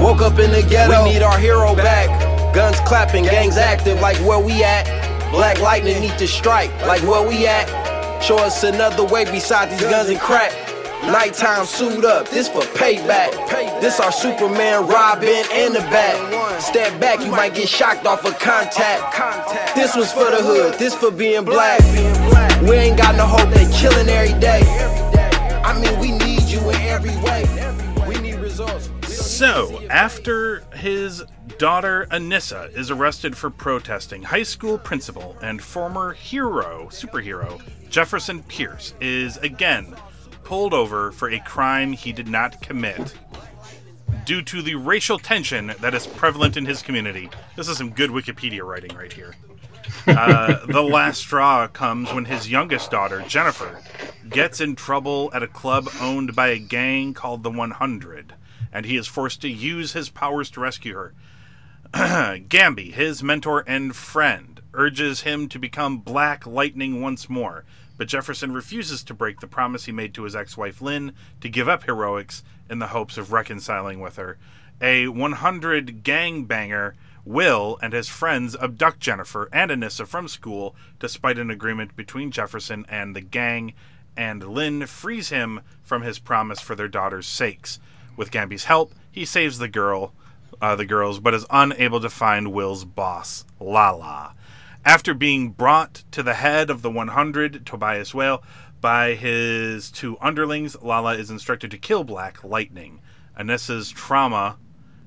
Woke 0.00 0.22
up 0.22 0.38
in 0.38 0.50
the 0.50 0.66
ghetto, 0.68 1.04
we 1.04 1.12
need 1.12 1.22
our 1.22 1.38
hero 1.38 1.74
back. 1.74 2.08
Guns 2.54 2.78
clapping, 2.80 3.24
gangs 3.24 3.56
active, 3.56 4.00
like 4.00 4.16
where 4.18 4.38
we 4.38 4.62
at. 4.62 4.84
Black 5.30 5.60
lightning 5.60 6.00
need 6.00 6.18
to 6.18 6.26
strike, 6.26 6.70
like 6.86 7.02
where 7.02 7.26
we 7.26 7.46
at. 7.46 7.68
Show 8.22 8.36
us 8.38 8.64
another 8.64 9.04
way 9.04 9.24
besides 9.24 9.70
these 9.70 9.88
guns 9.88 10.10
and 10.10 10.20
crack. 10.20 10.69
Nighttime 11.04 11.64
suit 11.64 12.04
up, 12.04 12.28
this 12.28 12.48
for 12.48 12.60
payback. 12.60 13.30
This 13.80 13.98
our 14.00 14.12
Superman, 14.12 14.86
Robin, 14.86 15.44
and 15.52 15.74
the 15.74 15.80
bat. 15.80 16.62
Step 16.62 17.00
back, 17.00 17.20
you 17.20 17.30
might 17.30 17.54
get 17.54 17.68
shocked 17.68 18.06
off 18.06 18.24
of 18.24 18.38
contact. 18.38 19.74
This 19.74 19.96
was 19.96 20.12
for 20.12 20.30
the 20.30 20.42
hood, 20.42 20.78
this 20.78 20.94
for 20.94 21.10
being 21.10 21.44
black. 21.44 21.80
We 22.62 22.72
ain't 22.72 22.98
got 22.98 23.16
no 23.16 23.26
hope, 23.26 23.48
they 23.54 23.64
killing 23.72 24.08
every 24.08 24.38
day. 24.38 24.60
I 25.64 25.80
mean, 25.80 25.98
we 25.98 26.12
need 26.12 26.42
you 26.42 26.60
in 26.68 26.76
every 26.76 27.16
way. 27.22 27.46
We 28.06 28.20
need 28.20 28.38
results. 28.38 28.90
So, 29.08 29.82
after 29.88 30.60
his 30.74 31.24
daughter 31.58 32.06
Anissa 32.10 32.74
is 32.76 32.90
arrested 32.90 33.36
for 33.36 33.48
protesting, 33.48 34.22
high 34.22 34.42
school 34.42 34.78
principal 34.78 35.36
and 35.40 35.62
former 35.62 36.12
hero, 36.12 36.88
superhero, 36.90 37.60
Jefferson 37.88 38.42
Pierce 38.44 38.94
is 39.00 39.38
again 39.38 39.96
pulled 40.50 40.74
over 40.74 41.12
for 41.12 41.30
a 41.30 41.38
crime 41.38 41.92
he 41.92 42.12
did 42.12 42.26
not 42.26 42.60
commit 42.60 43.14
due 44.24 44.42
to 44.42 44.60
the 44.62 44.74
racial 44.74 45.16
tension 45.16 45.72
that 45.78 45.94
is 45.94 46.08
prevalent 46.08 46.56
in 46.56 46.66
his 46.66 46.82
community. 46.82 47.30
This 47.54 47.68
is 47.68 47.78
some 47.78 47.90
good 47.90 48.10
Wikipedia 48.10 48.64
writing 48.64 48.92
right 48.96 49.12
here. 49.12 49.36
Uh, 50.08 50.66
the 50.66 50.82
last 50.82 51.18
straw 51.18 51.68
comes 51.68 52.12
when 52.12 52.24
his 52.24 52.50
youngest 52.50 52.90
daughter, 52.90 53.22
Jennifer, 53.28 53.80
gets 54.28 54.60
in 54.60 54.74
trouble 54.74 55.30
at 55.32 55.44
a 55.44 55.46
club 55.46 55.88
owned 56.00 56.34
by 56.34 56.48
a 56.48 56.58
gang 56.58 57.14
called 57.14 57.44
the 57.44 57.50
100, 57.50 58.34
and 58.72 58.86
he 58.86 58.96
is 58.96 59.06
forced 59.06 59.40
to 59.42 59.48
use 59.48 59.92
his 59.92 60.08
powers 60.08 60.50
to 60.50 60.58
rescue 60.58 60.94
her. 60.94 61.14
Gambi, 61.94 62.92
his 62.92 63.22
mentor 63.22 63.62
and 63.68 63.94
friend, 63.94 64.60
urges 64.74 65.20
him 65.20 65.48
to 65.48 65.60
become 65.60 65.98
Black 65.98 66.44
Lightning 66.44 67.00
once 67.00 67.30
more, 67.30 67.64
but 68.00 68.08
Jefferson 68.08 68.54
refuses 68.54 69.02
to 69.02 69.12
break 69.12 69.40
the 69.40 69.46
promise 69.46 69.84
he 69.84 69.92
made 69.92 70.14
to 70.14 70.22
his 70.22 70.34
ex 70.34 70.56
wife 70.56 70.80
Lynn 70.80 71.12
to 71.42 71.50
give 71.50 71.68
up 71.68 71.84
heroics 71.84 72.42
in 72.70 72.78
the 72.78 72.86
hopes 72.86 73.18
of 73.18 73.30
reconciling 73.30 74.00
with 74.00 74.16
her. 74.16 74.38
A 74.80 75.08
100 75.08 76.02
gangbanger, 76.02 76.94
Will, 77.26 77.78
and 77.82 77.92
his 77.92 78.08
friends 78.08 78.56
abduct 78.56 79.00
Jennifer 79.00 79.50
and 79.52 79.70
Anissa 79.70 80.06
from 80.06 80.28
school 80.28 80.74
despite 80.98 81.38
an 81.38 81.50
agreement 81.50 81.94
between 81.94 82.30
Jefferson 82.30 82.86
and 82.88 83.14
the 83.14 83.20
gang, 83.20 83.74
and 84.16 84.48
Lynn 84.48 84.86
frees 84.86 85.28
him 85.28 85.60
from 85.82 86.00
his 86.00 86.18
promise 86.18 86.60
for 86.60 86.74
their 86.74 86.88
daughter's 86.88 87.26
sakes. 87.26 87.80
With 88.16 88.30
Gambi's 88.30 88.64
help, 88.64 88.94
he 89.10 89.26
saves 89.26 89.58
the 89.58 89.68
girl, 89.68 90.14
uh, 90.62 90.74
the 90.74 90.86
girls, 90.86 91.20
but 91.20 91.34
is 91.34 91.44
unable 91.50 92.00
to 92.00 92.08
find 92.08 92.50
Will's 92.50 92.86
boss, 92.86 93.44
Lala. 93.60 94.34
After 94.84 95.14
being 95.14 95.50
brought 95.50 96.04
to 96.10 96.22
the 96.22 96.34
head 96.34 96.70
of 96.70 96.82
the 96.82 96.90
100, 96.90 97.66
Tobias 97.66 98.14
Whale, 98.14 98.42
by 98.80 99.14
his 99.14 99.90
two 99.90 100.16
underlings, 100.20 100.76
Lala 100.80 101.14
is 101.14 101.30
instructed 101.30 101.70
to 101.70 101.78
kill 101.78 102.02
Black 102.02 102.42
Lightning. 102.42 103.00
Anissa's 103.38 103.90
trauma 103.90 104.58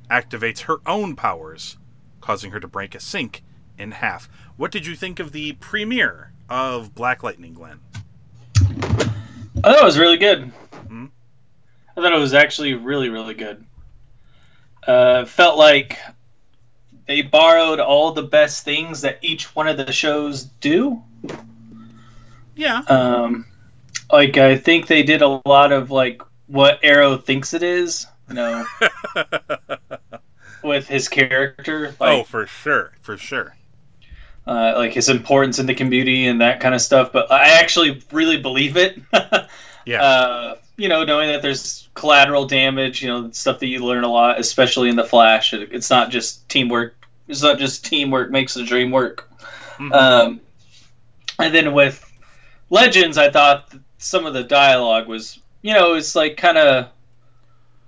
activates 0.10 0.62
her 0.62 0.78
own 0.86 1.16
powers, 1.16 1.78
causing 2.22 2.52
her 2.52 2.60
to 2.60 2.68
break 2.68 2.94
a 2.94 3.00
sink 3.00 3.44
in 3.78 3.92
half. 3.92 4.30
What 4.58 4.72
did 4.72 4.86
you 4.86 4.96
think 4.96 5.20
of 5.20 5.32
the 5.32 5.54
premiere 5.54 6.34
of 6.50 6.94
Black 6.94 7.24
Lightning, 7.24 7.54
Glenn? 7.54 7.80
I 8.56 9.72
thought 9.72 9.82
it 9.82 9.84
was 9.84 9.98
really 9.98 10.18
good. 10.18 10.52
I 11.96 12.02
thought 12.02 12.14
it 12.14 12.20
was 12.20 12.34
actually 12.34 12.74
really, 12.74 13.10
really 13.10 13.36
good. 13.36 13.66
Uh, 14.88 15.26
felt 15.26 15.58
like 15.58 15.98
they 17.08 17.22
borrowed 17.22 17.80
all 17.80 18.12
the 18.12 18.24
best 18.24 18.64
things 18.64 19.02
that 19.02 19.20
each 19.22 19.56
one 19.56 19.68
of 19.68 19.78
the 19.78 19.92
shows 19.92 20.44
do. 20.62 21.02
Yeah. 22.56 22.80
Um, 22.88 23.46
like 24.12 24.38
I 24.38 24.58
think 24.58 24.88
they 24.88 25.04
did 25.04 25.22
a 25.22 25.42
lot 25.46 25.72
of 25.72 25.92
like 25.92 26.22
what 26.48 26.80
Arrow 26.84 27.18
thinks 27.18 27.54
it 27.54 27.64
is. 27.64 28.06
You 28.30 28.36
know, 28.36 28.66
with 30.64 30.88
his 30.88 31.10
character. 31.10 31.94
Like, 32.00 32.20
oh, 32.20 32.24
for 32.24 32.48
sure, 32.48 32.94
for 33.02 33.18
sure. 33.18 33.56
uh, 34.48 34.74
like 34.78 34.94
his 34.94 35.10
importance 35.10 35.60
in 35.60 35.66
the 35.66 35.76
community 35.76 36.28
and 36.28 36.40
that 36.42 36.60
kind 36.60 36.74
of 36.74 36.82
stuff. 36.82 37.12
But 37.12 37.32
I 37.32 37.60
actually 37.60 38.02
really 38.12 38.38
believe 38.38 38.78
it. 38.78 39.02
Yeah. 39.86 40.02
Uh, 40.02 40.56
you 40.78 40.90
know, 40.90 41.04
knowing 41.04 41.30
that 41.30 41.42
there's 41.42 41.90
collateral 41.94 42.46
damage, 42.46 43.02
you 43.02 43.08
know, 43.08 43.30
stuff 43.32 43.60
that 43.60 43.68
you 43.68 43.86
learn 43.86 44.04
a 44.04 44.10
lot, 44.10 44.40
especially 44.40 44.90
in 44.90 44.96
the 44.96 45.04
Flash. 45.04 45.54
It, 45.54 45.70
it's 45.72 45.90
not 45.90 46.10
just 46.10 46.48
teamwork. 46.50 46.96
It's 47.28 47.44
not 47.44 47.60
just 47.60 47.86
teamwork 47.86 48.32
makes 48.32 48.54
the 48.54 48.64
dream 48.64 48.92
work. 48.92 49.30
Um, 49.92 50.42
and 51.40 51.54
then 51.54 51.74
with 51.74 52.04
Legends, 52.70 53.18
I 53.18 53.30
thought 53.30 53.74
some 53.98 54.26
of 54.26 54.34
the 54.34 54.44
dialogue 54.44 55.08
was, 55.08 55.40
you 55.62 55.74
know, 55.74 55.94
it's 55.94 56.16
like 56.16 56.38
kind 56.38 56.58
of 56.58 56.90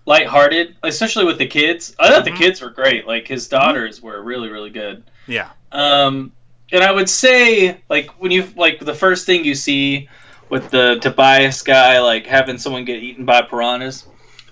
lighthearted, 0.06 0.76
especially 0.84 1.26
with 1.26 1.38
the 1.38 1.48
kids. 1.48 1.96
I 2.00 2.10
thought 2.10 2.26
the 2.26 2.32
kids 2.32 2.62
were 2.62 2.70
great. 2.70 3.08
Like 3.08 3.28
his 3.28 3.48
daughters 3.48 4.02
were 4.02 4.22
really, 4.22 4.50
really 4.50 4.70
good. 4.70 5.04
Yeah. 5.28 5.50
Um, 5.72 6.32
and 6.72 6.84
I 6.84 6.92
would 6.92 7.10
say, 7.10 7.82
like, 7.90 8.10
when 8.22 8.32
you 8.32 8.48
like 8.56 8.80
the 8.80 8.94
first 8.94 9.26
thing 9.26 9.46
you 9.46 9.56
see 9.56 10.10
with 10.50 10.70
the 10.70 11.00
Tobias 11.02 11.62
guy, 11.62 12.00
like 12.00 12.26
having 12.26 12.58
someone 12.58 12.86
get 12.86 13.02
eaten 13.02 13.26
by 13.26 13.42
piranhas, 13.42 14.06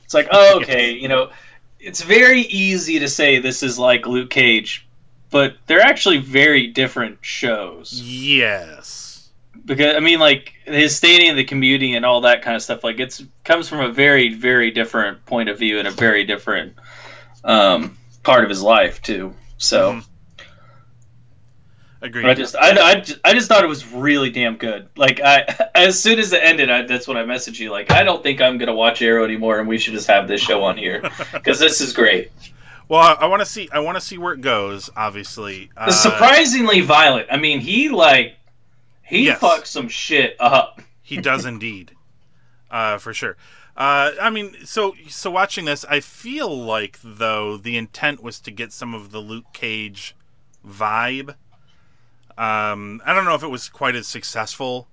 it's 0.04 0.14
like, 0.14 0.28
oh, 0.32 0.60
okay, 0.62 0.92
you 0.92 1.08
know, 1.08 1.30
it's 1.80 2.02
very 2.02 2.42
easy 2.42 3.00
to 3.00 3.08
say 3.08 3.40
this 3.40 3.64
is 3.64 3.78
like 3.78 4.08
Luke 4.08 4.30
Cage, 4.30 4.88
but 5.30 5.56
they're 5.68 5.82
actually 5.82 6.18
very 6.18 6.68
different 6.68 7.18
shows. 7.22 8.02
Yes. 8.02 9.30
Because 9.66 9.96
I 9.96 10.00
mean, 10.00 10.20
like 10.20 10.54
his 10.66 10.96
standing 10.96 11.30
in 11.30 11.36
the 11.36 11.44
community 11.44 11.96
and 11.96 12.06
all 12.06 12.22
that 12.22 12.42
kind 12.42 12.56
of 12.56 12.62
stuff, 12.62 12.84
like 12.84 13.00
it's 13.00 13.24
comes 13.44 13.70
from 13.70 13.80
a 13.80 13.90
very, 13.92 14.34
very 14.34 14.72
different 14.72 15.26
point 15.26 15.50
of 15.50 15.58
view 15.60 15.80
and 15.80 15.88
a 15.88 15.92
very 15.92 16.26
different 16.26 16.76
um, 17.44 17.98
part 18.24 18.44
of 18.44 18.50
his 18.50 18.62
life 18.62 19.02
too. 19.02 19.34
So. 19.58 20.02
Agreed. 22.04 22.26
I 22.26 22.34
just, 22.34 22.54
I, 22.58 22.78
I, 22.78 22.96
just, 23.00 23.20
I 23.24 23.34
just 23.34 23.48
thought 23.48 23.64
it 23.64 23.68
was 23.68 23.90
really 23.92 24.30
damn 24.30 24.58
good. 24.58 24.90
Like, 24.98 25.22
I, 25.22 25.46
as 25.76 25.98
soon 25.98 26.20
as 26.20 26.34
it 26.34 26.42
ended, 26.44 26.70
I, 26.70 26.82
that's 26.82 27.08
when 27.08 27.16
I 27.16 27.24
messaged 27.24 27.60
you. 27.60 27.72
Like, 27.72 27.92
I 27.92 28.04
don't 28.04 28.22
think 28.22 28.42
I'm 28.42 28.58
gonna 28.58 28.76
watch 28.76 29.02
Arrow 29.02 29.24
anymore, 29.24 29.60
and 29.60 29.68
we 29.70 29.78
should 29.78 29.94
just 29.94 30.08
have 30.08 30.28
this 30.28 30.42
show 30.42 30.64
on 30.64 30.78
here 30.78 31.02
because 31.34 31.60
this 31.60 31.80
is 31.80 31.94
great. 31.94 32.30
Well, 32.90 33.00
I, 33.00 33.14
I 33.24 33.26
want 33.28 33.40
to 33.40 33.46
see. 33.46 33.70
I 33.72 33.80
want 33.80 33.96
to 33.96 34.02
see 34.02 34.18
where 34.18 34.34
it 34.34 34.42
goes. 34.42 34.90
Obviously, 34.98 35.72
uh, 35.78 35.90
surprisingly 35.92 36.82
violent. 36.82 37.28
I 37.32 37.38
mean, 37.38 37.62
he 37.62 37.88
like, 37.88 38.36
he 39.02 39.26
Yes. 39.28 39.40
fucked 39.40 39.68
some 39.68 39.88
shit 39.88 40.36
up. 40.42 40.82
he 41.02 41.16
does 41.18 41.46
indeed, 41.46 41.94
uh, 42.70 42.98
for 42.98 43.14
sure. 43.14 43.38
Uh, 43.78 44.12
I 44.22 44.30
mean, 44.30 44.58
so 44.66 44.94
so 45.08 45.32
watching 45.32 45.64
this, 45.64 45.86
I 45.86 46.02
feel 46.02 46.54
like 46.54 47.00
though 47.02 47.56
the 47.56 47.78
intent 47.78 48.22
was 48.22 48.42
to 48.42 48.52
get 48.52 48.74
some 48.74 48.94
of 48.94 49.12
the 49.12 49.20
Luke 49.20 49.54
Cage 49.54 50.16
vibe. 50.68 51.36
Um, 52.38 53.02
I 53.06 53.14
don't 53.14 53.26
know 53.26 53.36
if 53.36 53.44
it 53.44 53.50
was 53.50 53.70
quite 53.70 53.96
as 53.96 54.08
successful 54.08 54.88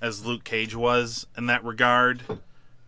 as 0.00 0.26
Luke 0.26 0.44
Cage 0.44 0.74
was 0.74 1.26
in 1.36 1.46
that 1.46 1.64
regard, 1.64 2.22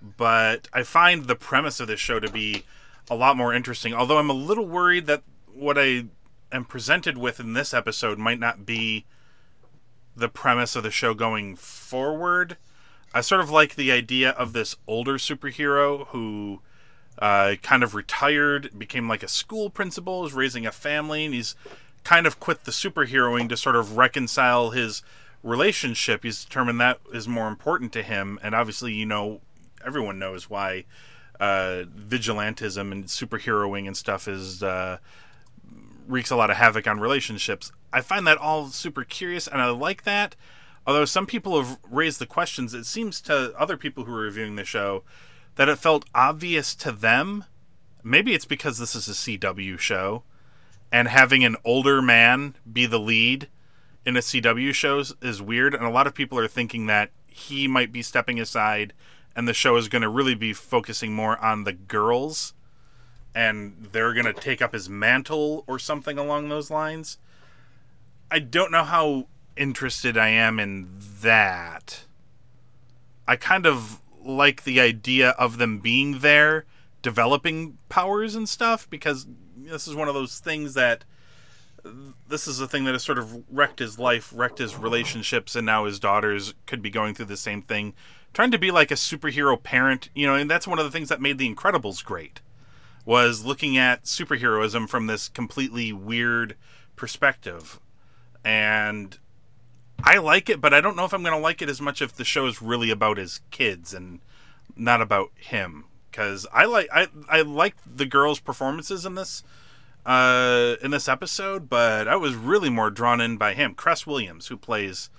but 0.03 0.69
I 0.73 0.83
find 0.83 1.25
the 1.25 1.37
premise 1.37 1.79
of 1.81 1.87
this 1.87 2.01
show 2.01 2.19
to 2.19 2.31
be 2.31 2.65
a 3.09 3.15
lot 3.15 3.37
more 3.37 3.55
interesting. 3.55 3.95
Although 3.95 4.19
I'm 4.19 4.31
a 4.31 4.35
little 4.35 4.67
worried 4.67 5.07
that 5.07 5.23
what 5.53 5.79
I 5.79 6.07
am 6.51 6.65
presented 6.65 7.19
with 7.19 7.39
in 7.39 7.53
this 7.53 7.73
episode 7.73 8.19
might 8.19 8.41
not 8.41 8.67
be 8.67 9.05
the 10.17 10.29
premise 10.29 10.77
of 10.77 10.83
the 10.83 10.91
show 10.91 11.15
going 11.15 11.57
forward. 11.57 12.57
I 13.13 13.21
sort 13.21 13.41
of 13.41 13.51
like 13.51 13.75
the 13.75 13.93
idea 13.93 14.31
of 14.31 14.53
this 14.53 14.77
older 14.87 15.15
superhero 15.15 16.09
who 16.09 16.61
uh, 17.19 17.55
kind 17.63 17.83
of 17.83 17.95
retired, 17.95 18.77
became 18.77 19.09
like 19.09 19.23
a 19.23 19.29
school 19.29 19.71
principal, 19.71 20.27
is 20.27 20.33
raising 20.33 20.67
a 20.67 20.73
family, 20.73 21.25
and 21.25 21.35
he's 21.35 21.55
kind 22.05 22.27
of 22.27 22.39
quit 22.39 22.65
the 22.65 22.71
superheroing 22.71 23.49
to 23.49 23.57
sort 23.57 23.77
of 23.77 23.97
reconcile 23.97 24.71
his 24.71 25.03
relationship. 25.43 26.23
He's 26.23 26.45
determined 26.45 26.81
that 26.81 27.01
is 27.13 27.27
more 27.27 27.49
important 27.49 27.93
to 27.95 28.03
him, 28.03 28.39
and 28.43 28.55
obviously, 28.55 28.93
you 28.93 29.07
know, 29.07 29.41
everyone 29.85 30.19
knows 30.19 30.49
why 30.49 30.85
uh, 31.41 31.85
vigilantism 31.97 32.93
and 32.93 33.05
superheroing 33.05 33.87
and 33.87 33.97
stuff 33.97 34.29
is 34.29 34.63
uh, 34.63 34.99
wreaks 36.07 36.31
a 36.31 36.37
lot 36.37 36.51
of 36.51 36.57
havoc 36.57 36.87
on 36.87 37.01
relationships. 37.01 37.73
I 37.93 38.01
find 38.01 38.27
that 38.27 38.39
all 38.39 38.69
super 38.69 39.05
curious, 39.05 39.47
and 39.47 39.61
I 39.61 39.69
like 39.71 40.05
that. 40.05 40.37
Although 40.87 41.07
some 41.07 41.27
people 41.27 41.63
have 41.63 41.79
raised 41.89 42.19
the 42.19 42.27
questions, 42.27 42.75
it 42.75 42.85
seems 42.85 43.21
to 43.23 43.55
other 43.59 43.77
people 43.77 44.05
who 44.05 44.13
are 44.13 44.21
reviewing 44.21 44.57
the 44.57 44.65
show 44.65 45.03
that 45.57 45.69
it 45.69 45.79
felt 45.79 46.05
obvious 46.15 46.75
to 46.77 46.93
them. 46.93 47.45
Maybe 48.03 48.35
it's 48.35 48.45
because 48.45 48.79
this 48.79 48.95
is 48.95 49.09
a 49.09 49.13
CW 49.13 49.79
show, 49.79 50.25
and 50.95 51.09
having 51.09 51.43
an 51.43 51.57
older 51.65 52.01
man 52.01 52.55
be 52.73 52.87
the 52.87 53.01
lead 53.01 53.49
in 54.07 54.17
a 54.17 54.21
CW 54.21 54.73
show 54.73 55.03
is 55.21 55.43
weird, 55.43 55.75
and 55.75 55.83
a 55.83 55.91
lot 55.91 56.07
of 56.07 56.15
people 56.15 56.39
are 56.39 56.47
thinking 56.47 56.87
that 56.87 57.11
he 57.27 57.67
might 57.67 57.91
be 57.91 58.01
stepping 58.01 58.39
aside, 58.39 58.93
and 59.35 59.49
the 59.49 59.53
show 59.53 59.75
is 59.75 59.89
going 59.89 60.03
to 60.03 60.09
really 60.09 60.37
be 60.37 60.53
focusing 60.53 61.13
more 61.13 61.37
on 61.45 61.65
the 61.65 61.73
girls, 61.73 62.55
and 63.35 63.89
they're 63.91 64.15
going 64.15 64.25
to 64.25 64.33
take 64.33 64.63
up 64.63 64.73
his 64.73 64.89
mantle 64.89 65.65
or 65.67 65.81
something 65.81 66.17
along 66.17 66.49
those 66.49 66.71
lines. 66.71 67.19
I 68.31 68.39
don't 68.39 68.71
know 68.71 68.85
how 68.85 69.27
interested 69.57 70.17
I 70.17 70.29
am 70.29 70.61
in 70.61 70.89
that. 71.23 72.05
I 73.27 73.35
kind 73.35 73.67
of 73.67 74.01
like 74.23 74.63
the 74.63 74.81
idea 74.81 75.31
of 75.31 75.59
them 75.59 75.81
being 75.81 76.21
there, 76.21 76.67
developing 77.03 77.79
powers 77.89 78.37
and 78.37 78.49
stuff, 78.49 78.89
because 78.89 79.27
this 79.67 79.89
is 79.89 79.95
one 79.95 80.09
of 80.09 80.15
those 80.15 80.39
things 80.39 80.75
that 80.75 81.05
this 82.29 82.49
is 82.49 82.61
a 82.61 82.69
thing 82.69 82.85
that 82.85 82.93
has 82.93 83.03
sort 83.03 83.19
of 83.19 83.45
wrecked 83.51 83.79
his 83.79 83.99
life, 83.99 84.33
wrecked 84.35 84.59
his 84.59 84.77
relationships, 84.77 85.55
and 85.55 85.67
now 85.67 85.85
his 85.85 85.99
daughters 85.99 86.55
could 86.67 86.81
be 86.81 86.91
going 86.91 87.15
through 87.15 87.27
the 87.27 87.37
same 87.37 87.63
thing. 87.63 87.95
Trying 88.33 88.51
to 88.51 88.59
be 88.59 88.71
like 88.71 88.91
a 88.91 88.95
superhero 88.95 89.63
parent, 89.63 90.09
you 90.15 90.27
know, 90.27 90.35
and 90.35 90.51
that's 90.51 90.67
one 90.67 90.79
of 90.79 90.85
the 90.85 90.91
things 90.91 91.09
that 91.09 91.21
made 91.21 91.39
The 91.39 91.53
Incredibles 91.53 92.05
great, 92.05 92.41
was 93.05 93.45
looking 93.45 93.77
at 93.77 94.05
superheroism 94.05 94.89
from 94.89 95.07
this 95.07 95.29
completely 95.29 95.93
weird 95.93 96.57
perspective. 96.97 97.79
And 98.45 99.19
I 100.03 100.19
like 100.19 100.49
it, 100.49 100.61
but 100.61 100.75
I 100.75 100.81
don't 100.81 100.97
know 100.97 101.05
if 101.05 101.13
I'm 101.13 101.23
going 101.23 101.37
to 101.37 101.41
like 101.41 101.63
it 101.63 101.69
as 101.69 101.81
much 101.81 102.03
if 102.03 102.15
the 102.15 102.25
show 102.25 102.47
is 102.47 102.63
really 102.63 102.91
about 102.91 103.19
his 103.19 103.41
kids 103.51 103.95
and 103.95 104.21
not 104.77 105.01
about 105.01 105.31
him. 105.37 105.85
Because 106.15 106.47
I 106.53 106.65
like 106.67 106.89
I 106.93 107.09
I 107.29 107.41
like 107.41 107.75
the 107.85 108.07
girls' 108.07 108.39
performances 108.39 109.05
in 109.05 109.17
this 109.17 109.43
uh, 110.07 110.77
in 110.81 110.93
this 110.93 111.09
episode, 111.09 111.69
but 111.69 112.07
I 112.07 112.15
was 112.15 112.35
really 112.37 112.71
more 112.71 112.89
drawn 112.91 113.21
in 113.21 113.37
by 113.37 113.55
him, 113.55 113.75
Cress 113.75 114.07
Williams, 114.07 114.47
who 114.47 114.57
plays. 114.57 115.11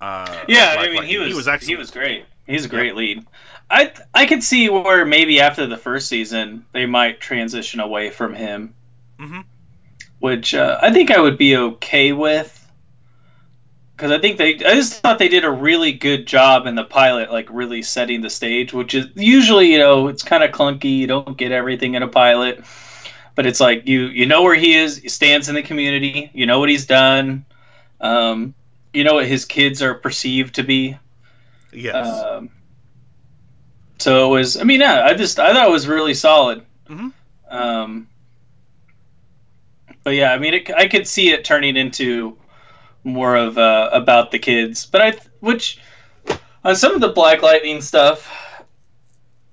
Uh, 0.00 0.44
yeah, 0.46 0.74
Black 0.74 0.78
I 0.78 0.82
mean 0.88 0.94
Lightning. 0.96 1.10
he 1.10 1.18
was 1.18 1.28
he 1.28 1.34
was 1.34 1.48
excellent. 1.48 1.68
he 1.70 1.76
was 1.76 1.90
great. 1.90 2.24
He's 2.46 2.64
a 2.64 2.68
great 2.68 2.94
lead. 2.94 3.26
I 3.70 3.92
I 4.14 4.26
could 4.26 4.44
see 4.44 4.68
where 4.68 5.04
maybe 5.04 5.40
after 5.40 5.66
the 5.66 5.76
first 5.76 6.08
season 6.08 6.64
they 6.72 6.86
might 6.86 7.18
transition 7.20 7.80
away 7.80 8.10
from 8.10 8.34
him, 8.34 8.72
Mhm. 9.18 9.44
which 10.20 10.54
uh, 10.54 10.78
I 10.80 10.92
think 10.92 11.10
I 11.10 11.18
would 11.20 11.38
be 11.38 11.56
okay 11.56 12.12
with. 12.12 12.55
Because 13.96 14.10
I 14.10 14.18
think 14.18 14.36
they, 14.36 14.56
I 14.56 14.74
just 14.74 15.00
thought 15.00 15.18
they 15.18 15.28
did 15.28 15.46
a 15.46 15.50
really 15.50 15.90
good 15.90 16.26
job 16.26 16.66
in 16.66 16.74
the 16.74 16.84
pilot, 16.84 17.32
like 17.32 17.48
really 17.50 17.80
setting 17.80 18.20
the 18.20 18.28
stage. 18.28 18.74
Which 18.74 18.94
is 18.94 19.06
usually, 19.14 19.72
you 19.72 19.78
know, 19.78 20.08
it's 20.08 20.22
kind 20.22 20.44
of 20.44 20.50
clunky. 20.50 20.98
You 20.98 21.06
don't 21.06 21.36
get 21.38 21.50
everything 21.50 21.94
in 21.94 22.02
a 22.02 22.08
pilot, 22.08 22.62
but 23.34 23.46
it's 23.46 23.58
like 23.58 23.88
you 23.88 24.08
you 24.08 24.26
know 24.26 24.42
where 24.42 24.54
he 24.54 24.74
is. 24.74 24.98
He 24.98 25.08
stands 25.08 25.48
in 25.48 25.54
the 25.54 25.62
community. 25.62 26.30
You 26.34 26.44
know 26.44 26.58
what 26.60 26.68
he's 26.68 26.84
done. 26.84 27.46
Um, 28.02 28.54
you 28.92 29.02
know 29.02 29.14
what 29.14 29.26
his 29.26 29.46
kids 29.46 29.80
are 29.80 29.94
perceived 29.94 30.56
to 30.56 30.62
be. 30.62 30.98
Yes. 31.72 32.06
Um, 32.06 32.50
so 33.98 34.26
it 34.26 34.38
was. 34.38 34.58
I 34.58 34.64
mean, 34.64 34.80
yeah, 34.80 35.06
I 35.06 35.14
just 35.14 35.38
I 35.38 35.54
thought 35.54 35.66
it 35.66 35.72
was 35.72 35.88
really 35.88 36.12
solid. 36.14 36.66
Mhm. 36.90 37.14
Um, 37.48 38.08
but 40.04 40.14
yeah, 40.14 40.32
I 40.32 40.38
mean, 40.38 40.52
it, 40.52 40.70
I 40.74 40.86
could 40.86 41.08
see 41.08 41.30
it 41.30 41.46
turning 41.46 41.78
into 41.78 42.36
more 43.06 43.36
of 43.36 43.56
uh, 43.56 43.88
about 43.92 44.30
the 44.30 44.38
kids. 44.38 44.84
But 44.84 45.00
I, 45.00 45.12
which 45.40 45.78
on 46.64 46.76
some 46.76 46.94
of 46.94 47.00
the 47.00 47.08
Black 47.10 47.40
Lightning 47.40 47.80
stuff, 47.80 48.30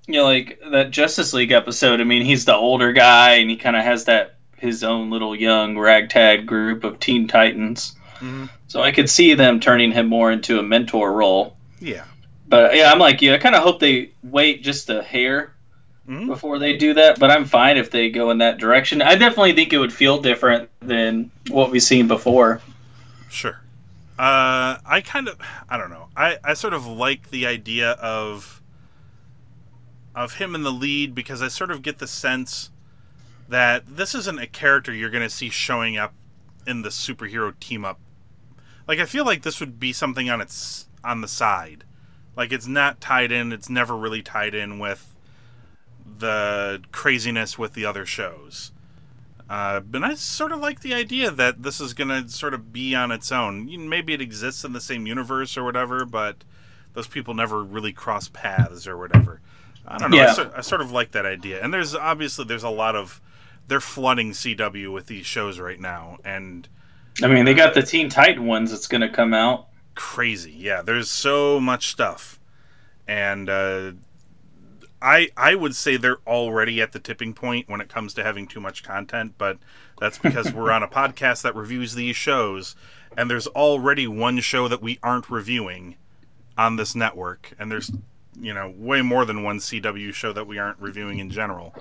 you 0.08 0.16
know, 0.16 0.24
like 0.26 0.60
that 0.72 0.92
Justice 0.92 1.34
League 1.34 1.52
episode. 1.52 2.02
I 2.02 2.04
mean, 2.04 2.26
he's 2.26 2.44
the 2.46 2.56
older 2.56 2.92
guy, 2.92 3.36
and 3.36 3.50
he 3.50 3.56
kind 3.56 3.76
of 3.76 3.84
has 3.84 4.06
that 4.06 4.36
his 4.58 4.84
own 4.84 5.10
little 5.10 5.36
young 5.36 5.78
ragtag 5.78 6.46
group 6.46 6.84
of 6.84 7.00
Teen 7.00 7.28
Titans. 7.28 7.96
Mhm. 8.20 8.50
So 8.68 8.82
I 8.82 8.92
could 8.92 9.10
see 9.10 9.34
them 9.34 9.60
turning 9.60 9.92
him 9.92 10.08
more 10.08 10.32
into 10.32 10.58
a 10.60 10.64
mentor 10.64 11.14
role. 11.14 11.56
Yeah. 11.80 12.04
But 12.48 12.76
yeah, 12.76 12.92
I'm 12.92 13.00
like 13.00 13.22
you. 13.22 13.34
I 13.34 13.38
kind 13.38 13.56
of 13.56 13.64
hope 13.64 13.80
they 13.80 14.12
wait 14.24 14.64
just 14.64 14.90
a 14.90 15.04
hair 15.04 15.54
Mhm. 16.10 16.28
before 16.28 16.60
they 16.60 16.78
do 16.78 16.94
that. 16.94 17.20
But 17.20 17.30
I'm 17.30 17.46
fine 17.46 17.78
if 17.78 17.92
they 17.92 18.10
go 18.10 18.32
in 18.32 18.38
that 18.40 18.58
direction. 18.58 19.02
I 19.02 19.16
definitely 19.16 19.54
think 19.54 19.74
it 19.74 19.78
would 19.80 19.94
feel 19.94 20.18
different 20.22 20.70
than 20.82 21.30
what 21.50 21.70
we've 21.72 21.84
seen 21.84 22.08
before. 22.08 22.62
Sure. 23.34 23.62
Uh, 24.20 24.78
I 24.86 25.02
kind 25.04 25.28
of, 25.28 25.40
I 25.68 25.76
don't 25.76 25.90
know. 25.90 26.10
I, 26.16 26.38
I 26.44 26.54
sort 26.54 26.74
of 26.74 26.86
like 26.86 27.32
the 27.32 27.48
idea 27.48 27.92
of 27.94 28.62
of 30.16 30.36
him 30.36 30.54
in 30.54 30.62
the 30.62 30.72
lead 30.72 31.16
because 31.16 31.42
I 31.42 31.48
sort 31.48 31.72
of 31.72 31.82
get 31.82 31.98
the 31.98 32.06
sense 32.06 32.70
that 33.50 33.98
this 33.98 34.14
isn't 34.14 34.38
a 34.38 34.46
character 34.46 34.94
you're 34.94 35.10
going 35.10 35.24
to 35.24 35.30
see 35.30 35.50
showing 35.50 35.98
up 35.98 36.14
in 36.68 36.84
the 36.84 36.90
superhero 36.90 37.60
team 37.60 37.84
up. 37.84 38.00
Like 38.88 39.00
I 39.00 39.06
feel 39.06 39.26
like 39.26 39.42
this 39.42 39.60
would 39.60 39.80
be 39.80 39.92
something 39.92 40.30
on 40.30 40.40
its 40.40 40.88
on 41.04 41.22
the 41.22 41.28
side. 41.28 41.84
Like 42.38 42.52
it's 42.52 42.68
not 42.68 43.02
tied 43.02 43.32
in, 43.32 43.52
it's 43.52 43.70
never 43.70 43.98
really 43.98 44.22
tied 44.22 44.54
in 44.54 44.78
with 44.78 45.16
the 46.20 46.84
craziness 46.92 47.58
with 47.58 47.74
the 47.74 47.84
other 47.84 48.06
shows. 48.06 48.73
Uh, 49.54 49.80
but 49.82 50.04
I 50.04 50.16
sort 50.16 50.52
of 50.52 50.62
like 50.62 50.80
the 50.80 50.96
idea 50.96 51.30
that 51.30 51.62
this 51.62 51.80
is 51.80 51.94
going 51.94 52.08
to 52.08 52.28
sort 52.28 52.56
of 52.56 52.74
be 52.74 52.96
on 52.96 53.12
its 53.12 53.32
own. 53.32 53.88
Maybe 53.88 54.12
it 54.12 54.20
exists 54.20 54.64
in 54.64 54.74
the 54.74 54.82
same 54.82 55.06
universe 55.06 55.56
or 55.56 55.64
whatever, 55.64 56.06
but 56.06 56.38
those 56.94 57.06
people 57.06 57.36
never 57.36 57.64
really 57.64 57.94
cross 57.94 58.28
paths 58.28 58.88
or 58.88 58.98
whatever. 58.98 59.42
I 59.88 60.00
don't 60.00 60.10
know. 60.10 60.18
I, 60.18 60.22
Yeah. 60.22 60.34
sort, 60.34 60.54
I 60.58 60.62
sort 60.62 60.82
of 60.82 60.92
like 60.92 61.12
that 61.12 61.28
idea. 61.28 61.64
And 61.64 61.72
there's 61.72 61.94
obviously 61.94 62.46
there's 62.46 62.64
a 62.64 62.70
lot 62.70 62.96
of 62.96 63.22
they're 63.68 63.80
flooding 63.80 64.32
CW 64.32 64.92
with 64.92 65.06
these 65.06 65.28
shows 65.28 65.60
right 65.60 65.80
now, 65.80 66.18
and 66.26 66.68
I 67.22 67.28
mean, 67.28 67.46
they 67.46 67.54
got 67.54 67.76
the 67.76 67.84
Teen 67.84 68.10
Titan 68.10 68.48
ones 68.48 68.72
that's 68.72 68.88
going 68.88 69.02
to 69.02 69.10
come 69.10 69.36
out. 69.36 69.68
crazy. 69.94 70.52
Yeah, 70.52 70.82
there's 70.82 71.12
so 71.12 71.60
much 71.60 71.90
stuff, 71.90 72.40
and 73.08 73.48
uh, 73.48 73.92
I 75.04 75.30
I 75.36 75.54
would 75.54 75.76
say 75.76 75.98
they're 75.98 76.26
already 76.26 76.82
at 76.82 76.94
the 76.94 77.00
tipping 77.00 77.34
point 77.34 77.68
when 77.68 77.82
it 77.82 77.90
comes 77.90 78.14
to 78.14 78.24
having 78.24 78.48
too 78.48 78.62
much 78.62 78.84
content, 78.84 79.34
but 79.38 79.58
that's 80.00 80.18
because 80.18 80.54
we're 80.54 80.72
on 80.72 80.82
a 80.82 80.88
podcast 81.00 81.42
that 81.42 81.56
reviews 81.56 81.94
these 81.94 82.16
shows, 82.16 82.76
and 83.18 83.30
there's 83.30 83.48
already 83.48 84.08
one 84.08 84.40
show 84.40 84.70
that 84.70 84.82
we 84.82 85.00
aren't 85.04 85.30
reviewing 85.30 85.98
on 86.58 86.78
this 86.78 86.96
network, 86.96 87.54
and 87.60 87.70
there's 87.70 87.92
you 88.40 88.54
know 88.54 88.74
way 88.78 89.02
more 89.02 89.26
than 89.26 89.44
one 89.44 89.60
CW 89.60 90.14
show 90.14 90.32
that 90.32 90.48
we 90.48 90.58
aren't 90.58 90.80
reviewing 90.80 91.20
in 91.20 91.30
general. 91.30 91.76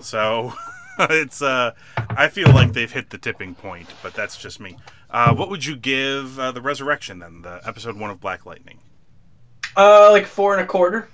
So 0.00 0.52
it's 0.98 1.40
uh 1.40 1.72
I 2.10 2.28
feel 2.28 2.52
like 2.52 2.74
they've 2.74 2.92
hit 2.92 3.08
the 3.08 3.18
tipping 3.18 3.54
point, 3.54 3.88
but 4.02 4.12
that's 4.12 4.36
just 4.36 4.60
me. 4.60 4.76
Uh, 5.10 5.34
what 5.34 5.48
would 5.48 5.64
you 5.64 5.74
give 5.74 6.38
uh, 6.38 6.52
the 6.52 6.60
Resurrection 6.60 7.20
then, 7.20 7.40
the 7.40 7.62
episode 7.64 7.96
one 7.96 8.10
of 8.10 8.20
Black 8.20 8.44
Lightning? 8.44 8.78
Uh, 9.74 10.10
like 10.10 10.26
four 10.26 10.52
and 10.52 10.62
a 10.62 10.66
quarter. 10.66 11.08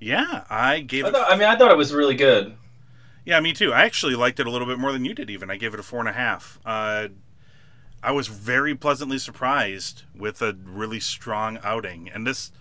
Yeah, 0.00 0.44
I 0.48 0.80
gave 0.80 1.04
I, 1.04 1.08
it. 1.08 1.12
thought, 1.12 1.30
I 1.32 1.36
mean, 1.36 1.48
I 1.48 1.56
thought 1.56 1.70
it 1.70 1.76
was 1.76 1.92
really 1.92 2.14
good. 2.14 2.54
Yeah, 3.24 3.40
me 3.40 3.52
too. 3.52 3.72
I 3.72 3.82
actually 3.84 4.14
liked 4.14 4.40
it 4.40 4.46
a 4.46 4.50
little 4.50 4.66
bit 4.66 4.78
more 4.78 4.92
than 4.92 5.04
you 5.04 5.12
did. 5.14 5.28
Even 5.30 5.50
I 5.50 5.56
gave 5.56 5.74
it 5.74 5.80
a 5.80 5.82
four 5.82 6.00
and 6.00 6.08
a 6.08 6.12
half. 6.12 6.58
Uh, 6.64 7.08
I 8.02 8.12
was 8.12 8.28
very 8.28 8.74
pleasantly 8.74 9.18
surprised 9.18 10.04
with 10.16 10.40
a 10.40 10.56
really 10.64 11.00
strong 11.00 11.58
outing, 11.62 12.08
and 12.12 12.26
this. 12.26 12.52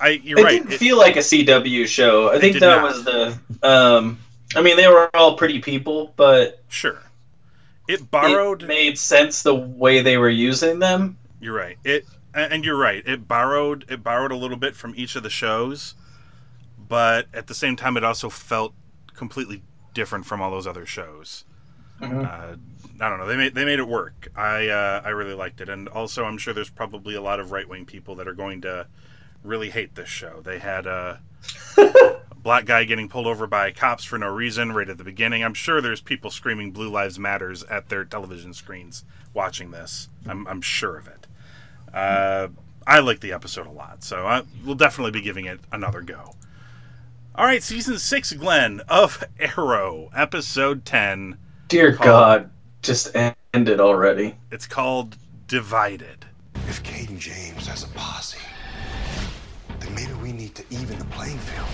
I 0.00 0.20
you're 0.24 0.38
it 0.38 0.44
right. 0.44 0.52
didn't 0.62 0.72
it- 0.72 0.78
feel 0.78 0.96
like 0.96 1.16
a 1.16 1.20
CW 1.20 1.86
show. 1.86 2.30
I 2.30 2.38
think 2.38 2.58
that 2.58 2.66
not. 2.80 2.82
was 2.84 3.04
the. 3.04 3.38
Um, 3.62 4.18
I 4.54 4.62
mean, 4.62 4.76
they 4.76 4.88
were 4.88 5.10
all 5.14 5.36
pretty 5.36 5.60
people, 5.60 6.12
but 6.16 6.62
sure. 6.68 7.02
It 7.88 8.00
it 8.00 8.10
borrowed. 8.10 8.66
made 8.66 8.96
sense 8.98 9.42
the 9.42 9.54
way 9.54 10.00
they 10.00 10.16
were 10.16 10.28
using 10.30 10.78
them. 10.78 11.18
You're 11.40 11.54
right. 11.54 11.76
It 11.84 12.06
and 12.32 12.64
you're 12.64 12.76
right. 12.78 13.02
It 13.06 13.26
borrowed 13.28 13.84
it 13.90 14.02
borrowed 14.02 14.30
a 14.32 14.36
little 14.36 14.56
bit 14.56 14.74
from 14.76 14.94
each 14.96 15.16
of 15.16 15.22
the 15.22 15.30
shows, 15.30 15.94
but 16.88 17.26
at 17.32 17.46
the 17.46 17.54
same 17.54 17.76
time, 17.76 17.96
it 17.96 18.04
also 18.04 18.28
felt 18.28 18.74
completely 19.14 19.62
different 19.94 20.26
from 20.26 20.40
all 20.40 20.50
those 20.50 20.66
other 20.66 20.86
shows. 20.86 21.44
Mhm. 22.00 22.24
Uh, 22.24 22.56
I 23.00 23.08
don't 23.08 23.18
know. 23.18 23.26
They 23.26 23.36
made 23.36 23.54
they 23.54 23.64
made 23.64 23.78
it 23.78 23.86
work. 23.88 24.28
I 24.36 24.68
uh, 24.68 25.02
I 25.04 25.10
really 25.10 25.34
liked 25.34 25.60
it, 25.60 25.68
and 25.68 25.88
also 25.88 26.24
I'm 26.24 26.38
sure 26.38 26.52
there's 26.54 26.70
probably 26.70 27.14
a 27.14 27.20
lot 27.22 27.40
of 27.40 27.52
right 27.52 27.68
wing 27.68 27.84
people 27.84 28.14
that 28.16 28.26
are 28.28 28.34
going 28.34 28.60
to 28.62 28.86
really 29.42 29.70
hate 29.70 29.94
this 29.94 30.08
show. 30.08 30.40
They 30.42 30.58
had 30.58 30.86
a 30.86 31.20
black 32.36 32.64
guy 32.64 32.84
getting 32.84 33.08
pulled 33.08 33.26
over 33.26 33.46
by 33.46 33.70
cops 33.70 34.04
for 34.04 34.18
no 34.18 34.28
reason 34.28 34.72
right 34.72 34.88
at 34.88 34.98
the 34.98 35.04
beginning. 35.04 35.44
I'm 35.44 35.54
sure 35.54 35.80
there's 35.80 36.00
people 36.00 36.30
screaming 36.30 36.72
"Blue 36.72 36.90
Lives 36.90 37.18
Matters" 37.18 37.62
at 37.64 37.88
their 37.88 38.04
television 38.04 38.52
screens 38.54 39.04
watching 39.32 39.70
this. 39.70 40.08
I'm 40.26 40.46
I'm 40.48 40.60
sure 40.60 40.96
of 40.96 41.06
it. 41.08 41.26
Uh, 41.92 42.48
I 42.86 42.98
like 43.00 43.20
the 43.20 43.32
episode 43.32 43.66
a 43.66 43.70
lot, 43.70 44.02
so 44.02 44.26
I, 44.26 44.42
we'll 44.64 44.74
definitely 44.74 45.12
be 45.12 45.20
giving 45.20 45.44
it 45.44 45.60
another 45.70 46.00
go. 46.00 46.34
All 47.34 47.46
right, 47.46 47.62
season 47.62 47.98
six, 47.98 48.32
Glenn 48.32 48.82
of 48.88 49.24
Arrow, 49.40 50.10
episode 50.14 50.84
ten. 50.84 51.38
Dear 51.68 51.94
called- 51.94 52.06
God, 52.06 52.50
just 52.82 53.14
end 53.16 53.34
it 53.68 53.80
already. 53.80 54.36
It's 54.50 54.66
called 54.66 55.16
Divided. 55.46 56.26
If 56.68 56.82
Cayden 56.82 57.18
James 57.18 57.66
has 57.66 57.84
a 57.84 57.88
posse, 57.88 58.38
then 59.80 59.94
maybe 59.94 60.12
we 60.14 60.32
need 60.32 60.54
to 60.56 60.64
even 60.70 60.98
the 60.98 61.04
playing 61.06 61.38
field. 61.38 61.66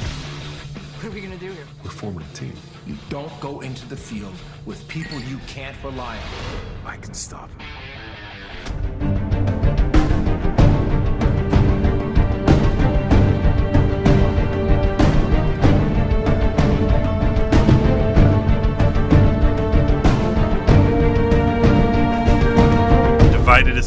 What 0.96 1.06
are 1.06 1.10
we 1.10 1.20
gonna 1.20 1.36
do 1.36 1.50
here? 1.50 1.66
We're 1.84 1.90
forming 1.90 2.24
a 2.24 2.34
team. 2.34 2.54
You 2.86 2.96
don't 3.08 3.38
go 3.40 3.60
into 3.60 3.86
the 3.88 3.96
field 3.96 4.34
with 4.64 4.86
people 4.88 5.18
you 5.20 5.38
can't 5.48 5.76
rely 5.82 6.16
on. 6.16 6.86
I 6.86 6.96
can 6.98 7.14
stop 7.14 7.50
him. 7.50 7.67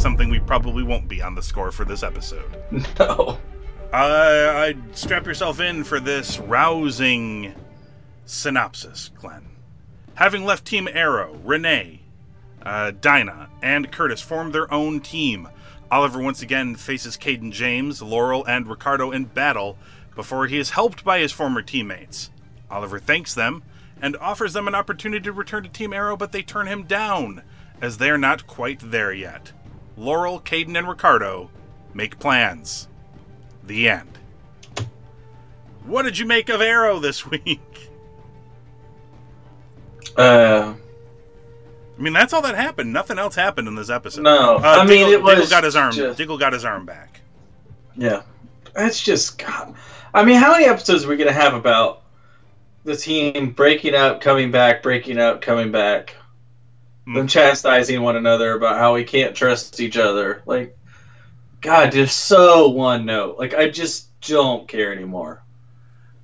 Something 0.02 0.30
we 0.30 0.40
probably 0.40 0.82
won't 0.82 1.08
be 1.08 1.22
on 1.22 1.36
the 1.36 1.44
score 1.44 1.72
for 1.72 1.86
this 1.86 2.02
episode. 2.02 2.58
No. 3.00 3.38
Uh, 3.94 3.94
I 3.94 4.76
strap 4.94 5.28
yourself 5.28 5.60
in 5.60 5.84
for 5.84 6.00
this 6.00 6.40
rousing 6.40 7.54
synopsis, 8.26 9.12
Glenn. 9.14 9.50
Having 10.16 10.46
left 10.46 10.66
Team 10.66 10.88
Arrow, 10.92 11.40
Renee, 11.44 12.00
uh, 12.64 12.94
Dinah, 13.00 13.50
and 13.62 13.92
Curtis 13.92 14.22
form 14.22 14.52
their 14.54 14.74
own 14.74 15.02
team. 15.02 15.50
Oliver 15.92 16.20
once 16.20 16.42
again 16.42 16.76
faces 16.76 17.16
Cayden 17.16 17.52
James, 17.52 18.02
Laurel, 18.02 18.44
and 18.46 18.68
Ricardo 18.68 19.12
in 19.12 19.26
battle 19.26 19.78
before 20.16 20.48
he 20.48 20.58
is 20.58 20.72
helped 20.72 21.04
by 21.04 21.20
his 21.20 21.32
former 21.32 21.62
teammates. 21.62 22.32
Oliver 22.72 22.98
thanks 22.98 23.36
them 23.36 23.62
and 24.02 24.18
offers 24.18 24.54
them 24.54 24.68
an 24.68 24.74
opportunity 24.74 25.24
to 25.26 25.32
return 25.32 25.62
to 25.62 25.70
Team 25.70 25.94
Arrow, 25.94 26.18
but 26.18 26.32
they 26.32 26.42
turn 26.42 26.66
him 26.66 26.84
down 26.84 27.44
as 27.80 28.00
they 28.00 28.10
are 28.10 28.18
not 28.18 28.48
quite 28.48 28.80
there 28.90 29.14
yet. 29.14 29.52
Laurel, 29.98 30.40
Cayden, 30.40 30.76
and 30.76 30.88
Ricardo 30.88 31.50
make 31.94 32.20
plans. 32.20 32.88
The 33.64 33.90
end. 33.90 34.18
What 35.86 36.04
did 36.04 36.18
you 36.18 36.26
make 36.26 36.50
of 36.50 36.62
Arrow 36.62 37.00
this 37.00 37.26
week? 37.30 37.90
Uh, 40.18 40.74
I 41.98 42.02
mean, 42.02 42.14
that's 42.14 42.34
all 42.34 42.42
that 42.42 42.56
happened. 42.56 42.92
Nothing 42.92 43.20
else 43.20 43.36
happened 43.36 43.68
in 43.68 43.76
this 43.76 43.90
episode. 43.90 44.24
No, 44.24 44.58
uh, 44.58 44.62
I 44.80 44.86
mean, 44.86 45.08
it 45.12 45.22
was 45.22 45.36
Diggle 45.36 45.50
got 45.50 45.64
his 45.64 45.76
arm. 45.76 45.92
just- 45.94 46.18
Diggle 46.18 46.38
got 46.38 46.54
his 46.54 46.66
arm 46.66 46.86
back. 46.86 47.22
yeah. 47.96 48.22
that's 48.74 49.02
just 49.02 49.38
God. 49.38 49.76
I 50.14 50.24
mean, 50.24 50.38
how 50.38 50.52
many 50.52 50.66
episodes 50.66 51.06
are 51.06 51.08
we 51.10 51.18
gonna 51.18 51.32
have 51.32 51.54
about 51.54 52.02
the 52.84 52.96
team 52.96 53.52
breaking 53.52 53.96
up, 53.96 54.20
coming 54.22 54.50
back, 54.52 54.82
breaking 54.82 55.18
up, 55.20 55.42
coming 55.42 55.72
back, 55.72 56.16
them 57.06 57.28
chastising 57.28 58.02
one 58.02 58.16
another 58.16 58.54
about 58.54 58.78
how 58.78 58.94
we 58.94 59.04
can't 59.04 59.36
trust 59.36 59.80
each 59.80 59.98
other? 59.98 60.44
Like, 60.46 60.78
God, 61.62 61.92
just 61.92 62.26
so 62.26 62.70
one 62.70 63.06
note. 63.06 63.38
Like, 63.38 63.54
I 63.54 63.70
just 63.70 64.08
don't 64.22 64.68
care 64.68 64.92
anymore. 64.92 65.44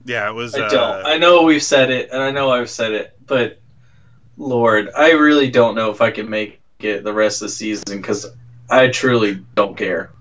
Yeah, 0.05 0.29
it 0.29 0.33
was. 0.33 0.55
I 0.55 0.61
uh, 0.61 0.69
don't. 0.69 1.05
I 1.05 1.17
know 1.17 1.43
we've 1.43 1.61
said 1.61 1.91
it, 1.91 2.09
and 2.11 2.21
I 2.21 2.31
know 2.31 2.49
I've 2.49 2.69
said 2.69 2.93
it, 2.93 3.17
but 3.25 3.59
Lord, 4.37 4.89
I 4.95 5.11
really 5.11 5.49
don't 5.49 5.75
know 5.75 5.91
if 5.91 5.99
I 5.99 6.11
can 6.11 6.29
make 6.29 6.61
it 6.79 7.03
the 7.03 7.13
rest 7.13 7.41
of 7.41 7.47
the 7.47 7.53
season 7.53 7.97
because 7.97 8.25
I 8.69 8.87
truly 8.87 9.43
don't 9.55 9.75
care. 9.75 10.11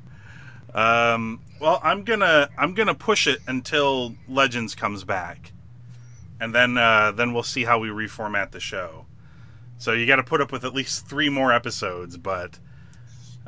Um, 0.74 1.40
well, 1.60 1.80
I'm 1.82 2.02
gonna 2.02 2.48
I'm 2.58 2.74
gonna 2.74 2.94
push 2.94 3.26
it 3.26 3.40
until 3.46 4.14
Legends 4.28 4.74
comes 4.74 5.04
back, 5.04 5.52
and 6.40 6.54
then 6.54 6.76
uh, 6.76 7.12
then 7.12 7.32
we'll 7.32 7.42
see 7.42 7.64
how 7.64 7.78
we 7.78 7.88
reformat 7.88 8.50
the 8.50 8.60
show. 8.60 9.05
So 9.78 9.92
you 9.92 10.06
got 10.06 10.16
to 10.16 10.22
put 10.22 10.40
up 10.40 10.52
with 10.52 10.64
at 10.64 10.74
least 10.74 11.06
three 11.06 11.28
more 11.28 11.52
episodes, 11.52 12.16
but 12.16 12.58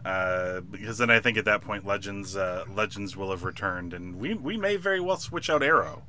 uh, 0.04 0.60
because 0.60 0.98
then 0.98 1.10
I 1.10 1.20
think 1.20 1.36
at 1.36 1.44
that 1.46 1.62
point 1.62 1.86
Legends 1.86 2.36
uh, 2.36 2.64
Legends 2.72 3.16
will 3.16 3.30
have 3.30 3.44
returned, 3.44 3.92
and 3.92 4.16
we 4.16 4.34
we 4.34 4.56
may 4.56 4.76
very 4.76 5.00
well 5.00 5.16
switch 5.16 5.48
out 5.50 5.62
Arrow. 5.62 6.02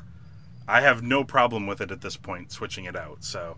I 0.68 0.82
have 0.82 1.02
no 1.02 1.24
problem 1.24 1.66
with 1.66 1.82
it 1.82 1.90
at 1.90 2.02
this 2.02 2.16
point, 2.16 2.52
switching 2.52 2.86
it 2.86 2.96
out. 2.96 3.24
So, 3.24 3.58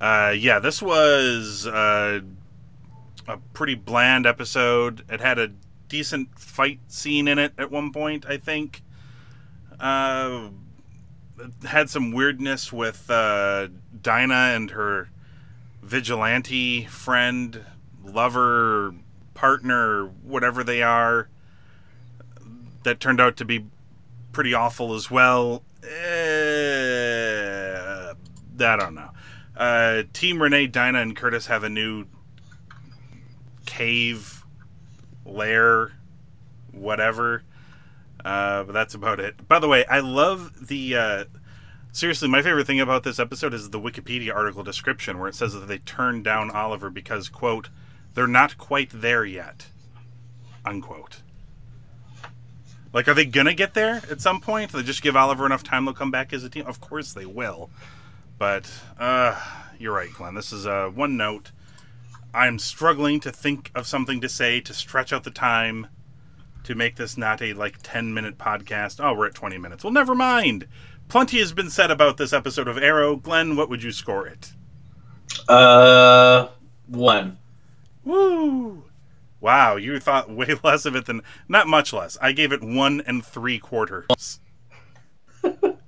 uh, 0.00 0.34
yeah, 0.34 0.58
this 0.58 0.80
was 0.80 1.66
uh, 1.66 2.20
a 3.28 3.36
pretty 3.52 3.74
bland 3.74 4.24
episode. 4.24 5.04
It 5.10 5.20
had 5.20 5.38
a 5.38 5.52
decent 5.88 6.38
fight 6.38 6.80
scene 6.88 7.28
in 7.28 7.38
it 7.38 7.52
at 7.58 7.70
one 7.70 7.92
point, 7.92 8.24
I 8.26 8.38
think. 8.38 8.82
Uh, 9.78 10.48
had 11.66 11.90
some 11.90 12.12
weirdness 12.12 12.72
with 12.72 13.10
uh, 13.10 13.68
Dinah 14.00 14.54
and 14.54 14.70
her 14.70 15.10
vigilante 15.90 16.84
friend, 16.84 17.66
lover, 18.04 18.94
partner, 19.34 20.06
whatever 20.22 20.62
they 20.62 20.82
are. 20.82 21.28
That 22.84 23.00
turned 23.00 23.20
out 23.20 23.36
to 23.38 23.44
be 23.44 23.66
pretty 24.30 24.54
awful 24.54 24.94
as 24.94 25.10
well. 25.10 25.64
Eh, 25.82 25.88
I 28.60 28.76
don't 28.76 28.94
know. 28.94 29.10
Uh, 29.56 30.04
Team 30.12 30.40
Renee, 30.40 30.68
Dinah, 30.68 31.00
and 31.00 31.16
Curtis 31.16 31.46
have 31.46 31.64
a 31.64 31.68
new 31.68 32.06
cave 33.66 34.44
lair, 35.26 35.90
whatever. 36.70 37.42
Uh, 38.24 38.62
but 38.62 38.72
that's 38.72 38.94
about 38.94 39.18
it. 39.18 39.48
By 39.48 39.58
the 39.58 39.66
way, 39.66 39.84
I 39.86 39.98
love 40.00 40.68
the. 40.68 40.96
Uh, 40.96 41.24
seriously, 41.92 42.28
my 42.28 42.42
favorite 42.42 42.66
thing 42.66 42.80
about 42.80 43.02
this 43.02 43.18
episode 43.18 43.54
is 43.54 43.70
the 43.70 43.80
Wikipedia 43.80 44.34
article 44.34 44.62
description 44.62 45.18
where 45.18 45.28
it 45.28 45.34
says 45.34 45.54
that 45.54 45.68
they 45.68 45.78
turned 45.78 46.24
down 46.24 46.50
Oliver 46.50 46.90
because, 46.90 47.28
quote, 47.28 47.68
they're 48.14 48.26
not 48.26 48.58
quite 48.58 48.90
there 48.92 49.24
yet, 49.24 49.66
unquote. 50.64 51.22
Like, 52.92 53.06
are 53.06 53.14
they 53.14 53.24
gonna 53.24 53.54
get 53.54 53.74
there 53.74 54.02
at 54.10 54.20
some 54.20 54.40
point? 54.40 54.72
They 54.72 54.82
just 54.82 55.02
give 55.02 55.14
Oliver 55.14 55.46
enough 55.46 55.62
time; 55.62 55.84
they'll 55.84 55.94
come 55.94 56.10
back 56.10 56.32
as 56.32 56.42
a 56.42 56.50
team. 56.50 56.66
Of 56.66 56.80
course 56.80 57.12
they 57.12 57.26
will. 57.26 57.70
But 58.36 58.70
uh, 58.98 59.40
you're 59.78 59.94
right, 59.94 60.12
Glenn. 60.12 60.34
This 60.34 60.52
is 60.52 60.66
uh, 60.66 60.88
one 60.88 61.16
note. 61.16 61.52
I'm 62.34 62.58
struggling 62.58 63.20
to 63.20 63.30
think 63.30 63.70
of 63.74 63.86
something 63.86 64.20
to 64.20 64.28
say 64.28 64.60
to 64.60 64.74
stretch 64.74 65.12
out 65.12 65.24
the 65.24 65.30
time 65.30 65.88
to 66.64 66.74
make 66.74 66.96
this 66.96 67.16
not 67.16 67.42
a 67.42 67.52
like 67.54 67.78
10 67.82 68.12
minute 68.14 68.38
podcast. 68.38 69.02
Oh, 69.02 69.14
we're 69.14 69.26
at 69.26 69.34
20 69.34 69.58
minutes. 69.58 69.84
Well, 69.84 69.92
never 69.92 70.14
mind. 70.14 70.66
Plenty 71.10 71.40
has 71.40 71.52
been 71.52 71.70
said 71.70 71.90
about 71.90 72.18
this 72.18 72.32
episode 72.32 72.68
of 72.68 72.78
Arrow. 72.78 73.16
Glenn, 73.16 73.56
what 73.56 73.68
would 73.68 73.82
you 73.82 73.90
score 73.90 74.28
it? 74.28 74.52
Uh, 75.48 76.46
one. 76.86 77.36
Woo! 78.04 78.84
Wow, 79.40 79.74
you 79.74 79.98
thought 79.98 80.30
way 80.30 80.54
less 80.62 80.86
of 80.86 80.94
it 80.94 81.06
than 81.06 81.22
not 81.48 81.66
much 81.66 81.92
less. 81.92 82.16
I 82.22 82.30
gave 82.30 82.52
it 82.52 82.62
one 82.62 83.02
and 83.08 83.24
three 83.24 83.58
quarters. 83.58 84.38
but 85.42 85.78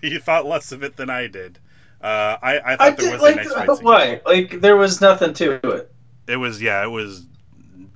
you 0.00 0.20
thought 0.20 0.46
less 0.46 0.70
of 0.70 0.84
it 0.84 0.96
than 0.96 1.10
I 1.10 1.26
did. 1.26 1.58
Uh, 2.00 2.36
I, 2.40 2.60
I 2.64 2.76
thought 2.76 2.80
I 2.80 2.90
there 2.90 3.06
did 3.06 3.12
was 3.12 3.22
like 3.22 3.34
a 3.34 3.36
nice 3.38 3.52
fight 3.52 3.76
scene. 3.76 3.84
why? 3.84 4.20
Like 4.24 4.60
there 4.60 4.76
was 4.76 5.00
nothing 5.00 5.34
to 5.34 5.54
it. 5.68 5.92
It 6.28 6.36
was 6.36 6.62
yeah, 6.62 6.84
it 6.84 6.90
was 6.90 7.26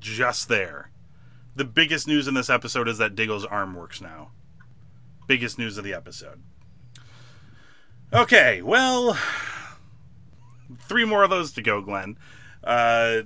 just 0.01 0.49
there. 0.49 0.91
The 1.55 1.65
biggest 1.65 2.09
news 2.09 2.27
in 2.27 2.35
this 2.35 2.51
episode 2.51 2.89
is 2.89 2.99
that 2.99 3.15
Diggle's 3.15 3.45
arm 3.45 3.77
works 3.77 4.01
now. 4.01 4.33
Biggest 5.29 5.59
news 5.59 5.79
of 5.79 5.85
the 5.85 5.95
episode. 5.95 6.43
Okay, 8.13 8.63
well, 8.63 9.17
three 10.81 11.05
more 11.05 11.23
of 11.23 11.31
those 11.31 11.53
to 11.53 11.63
go, 11.63 11.83
Glenn. 11.83 12.19
Uh, 12.65 13.21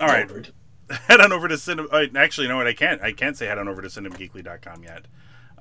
all 0.00 0.08
right, 0.08 0.50
head 0.90 1.20
on 1.20 1.30
over 1.32 1.46
to 1.48 1.58
cinema. 1.58 1.88
Uh, 1.88 2.06
actually, 2.16 2.52
what? 2.52 2.66
I 2.66 2.72
can't. 2.72 3.02
I 3.02 3.12
can't 3.12 3.36
say 3.36 3.46
head 3.46 3.58
on 3.58 3.68
over 3.68 3.82
to 3.82 3.88
cinemageekly.com 3.88 4.82
yet. 4.82 5.06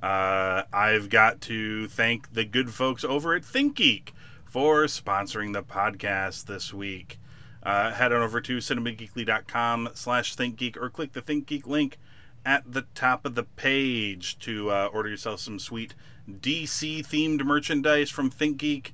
Uh, 0.01 0.63
I've 0.73 1.09
got 1.09 1.41
to 1.41 1.87
thank 1.89 2.33
the 2.33 2.45
good 2.45 2.73
folks 2.73 3.03
over 3.03 3.35
at 3.35 3.43
ThinkGeek 3.43 4.09
for 4.45 4.85
sponsoring 4.85 5.53
the 5.53 5.61
podcast 5.61 6.45
this 6.45 6.73
week. 6.73 7.19
Uh, 7.61 7.91
head 7.91 8.11
on 8.11 8.21
over 8.21 8.41
to 8.41 8.57
cinemageekly.com 8.57 9.89
slash 9.93 10.35
thinkgeek 10.35 10.77
or 10.77 10.89
click 10.89 11.11
the 11.13 11.21
ThinkGeek 11.21 11.67
link 11.67 11.99
at 12.45 12.71
the 12.71 12.85
top 12.95 13.25
of 13.25 13.35
the 13.35 13.43
page 13.43 14.39
to 14.39 14.71
uh, 14.71 14.89
order 14.93 15.09
yourself 15.09 15.39
some 15.39 15.59
sweet 15.59 15.93
DC 16.29 17.05
themed 17.05 17.43
merchandise 17.43 18.09
from 18.09 18.31
ThinkGeek. 18.31 18.91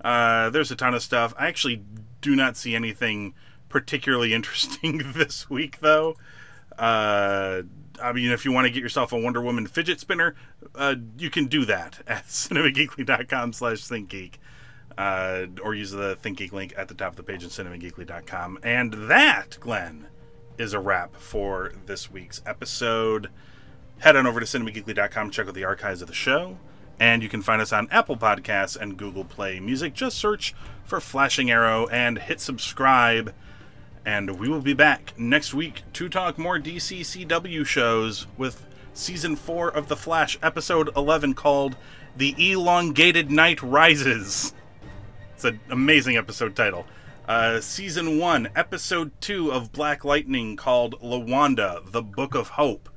Uh, 0.00 0.50
there's 0.50 0.70
a 0.70 0.76
ton 0.76 0.94
of 0.94 1.02
stuff. 1.02 1.34
I 1.38 1.48
actually 1.48 1.82
do 2.20 2.34
not 2.34 2.56
see 2.56 2.74
anything 2.74 3.34
particularly 3.68 4.34
interesting 4.34 4.98
this 5.14 5.48
week, 5.50 5.80
though. 5.80 6.16
Uh, 6.78 7.62
I 8.00 8.12
mean, 8.12 8.30
if 8.30 8.44
you 8.44 8.52
want 8.52 8.66
to 8.66 8.72
get 8.72 8.82
yourself 8.82 9.12
a 9.12 9.18
Wonder 9.18 9.40
Woman 9.40 9.66
fidget 9.66 10.00
spinner, 10.00 10.34
uh, 10.74 10.96
you 11.18 11.30
can 11.30 11.46
do 11.46 11.64
that 11.64 12.00
at 12.06 12.26
cinemageekly.com 12.26 13.52
slash 13.52 13.78
thinkgeek. 13.78 14.34
Uh, 14.96 15.46
or 15.62 15.76
use 15.76 15.92
the 15.92 16.16
ThinkGeek 16.16 16.50
link 16.50 16.74
at 16.76 16.88
the 16.88 16.94
top 16.94 17.10
of 17.10 17.16
the 17.16 17.22
page 17.22 17.44
at 17.44 17.50
cinemageekly.com. 17.50 18.58
And 18.64 19.08
that, 19.08 19.56
Glenn, 19.60 20.08
is 20.58 20.72
a 20.72 20.80
wrap 20.80 21.16
for 21.16 21.72
this 21.86 22.10
week's 22.10 22.42
episode. 22.44 23.30
Head 24.00 24.16
on 24.16 24.26
over 24.26 24.40
to 24.40 24.46
cinemageekly.com, 24.46 25.30
check 25.30 25.48
out 25.48 25.54
the 25.54 25.64
archives 25.64 26.02
of 26.02 26.08
the 26.08 26.14
show. 26.14 26.58
And 27.00 27.22
you 27.22 27.28
can 27.28 27.42
find 27.42 27.62
us 27.62 27.72
on 27.72 27.88
Apple 27.90 28.16
Podcasts 28.16 28.76
and 28.76 28.96
Google 28.96 29.24
Play 29.24 29.60
Music. 29.60 29.94
Just 29.94 30.18
search 30.18 30.54
for 30.84 31.00
Flashing 31.00 31.50
Arrow 31.50 31.86
and 31.88 32.18
hit 32.18 32.40
subscribe. 32.40 33.32
And 34.04 34.38
we 34.38 34.48
will 34.48 34.60
be 34.60 34.74
back 34.74 35.14
next 35.16 35.54
week 35.54 35.82
to 35.92 36.08
talk 36.08 36.38
more 36.38 36.58
DCCW 36.58 37.64
shows 37.64 38.26
with 38.36 38.66
season 38.94 39.36
4 39.36 39.68
of 39.68 39.88
The 39.88 39.96
Flash, 39.96 40.38
episode 40.42 40.90
11, 40.96 41.34
called 41.34 41.76
The 42.16 42.34
Elongated 42.52 43.30
Knight 43.30 43.62
Rises. 43.62 44.52
It's 45.34 45.44
an 45.44 45.60
amazing 45.70 46.16
episode 46.16 46.56
title. 46.56 46.84
Uh, 47.28 47.60
season 47.60 48.18
1, 48.18 48.48
episode 48.56 49.12
2 49.20 49.52
of 49.52 49.70
Black 49.70 50.02
Lightning, 50.02 50.56
called 50.56 50.98
Lawanda, 51.02 51.82
The 51.92 52.00
Book 52.00 52.34
of 52.34 52.48
Hope. 52.48 52.88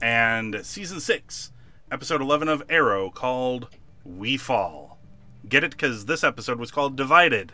And 0.00 0.64
season 0.64 0.98
6, 0.98 1.52
episode 1.92 2.22
11 2.22 2.48
of 2.48 2.62
Arrow, 2.70 3.10
called 3.10 3.68
We 4.02 4.38
Fall. 4.38 4.98
Get 5.46 5.62
it? 5.62 5.72
Because 5.72 6.06
this 6.06 6.24
episode 6.24 6.58
was 6.58 6.70
called 6.70 6.96
Divided. 6.96 7.52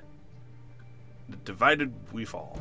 Divided 1.45 1.93
We 2.13 2.25
Fall. 2.25 2.61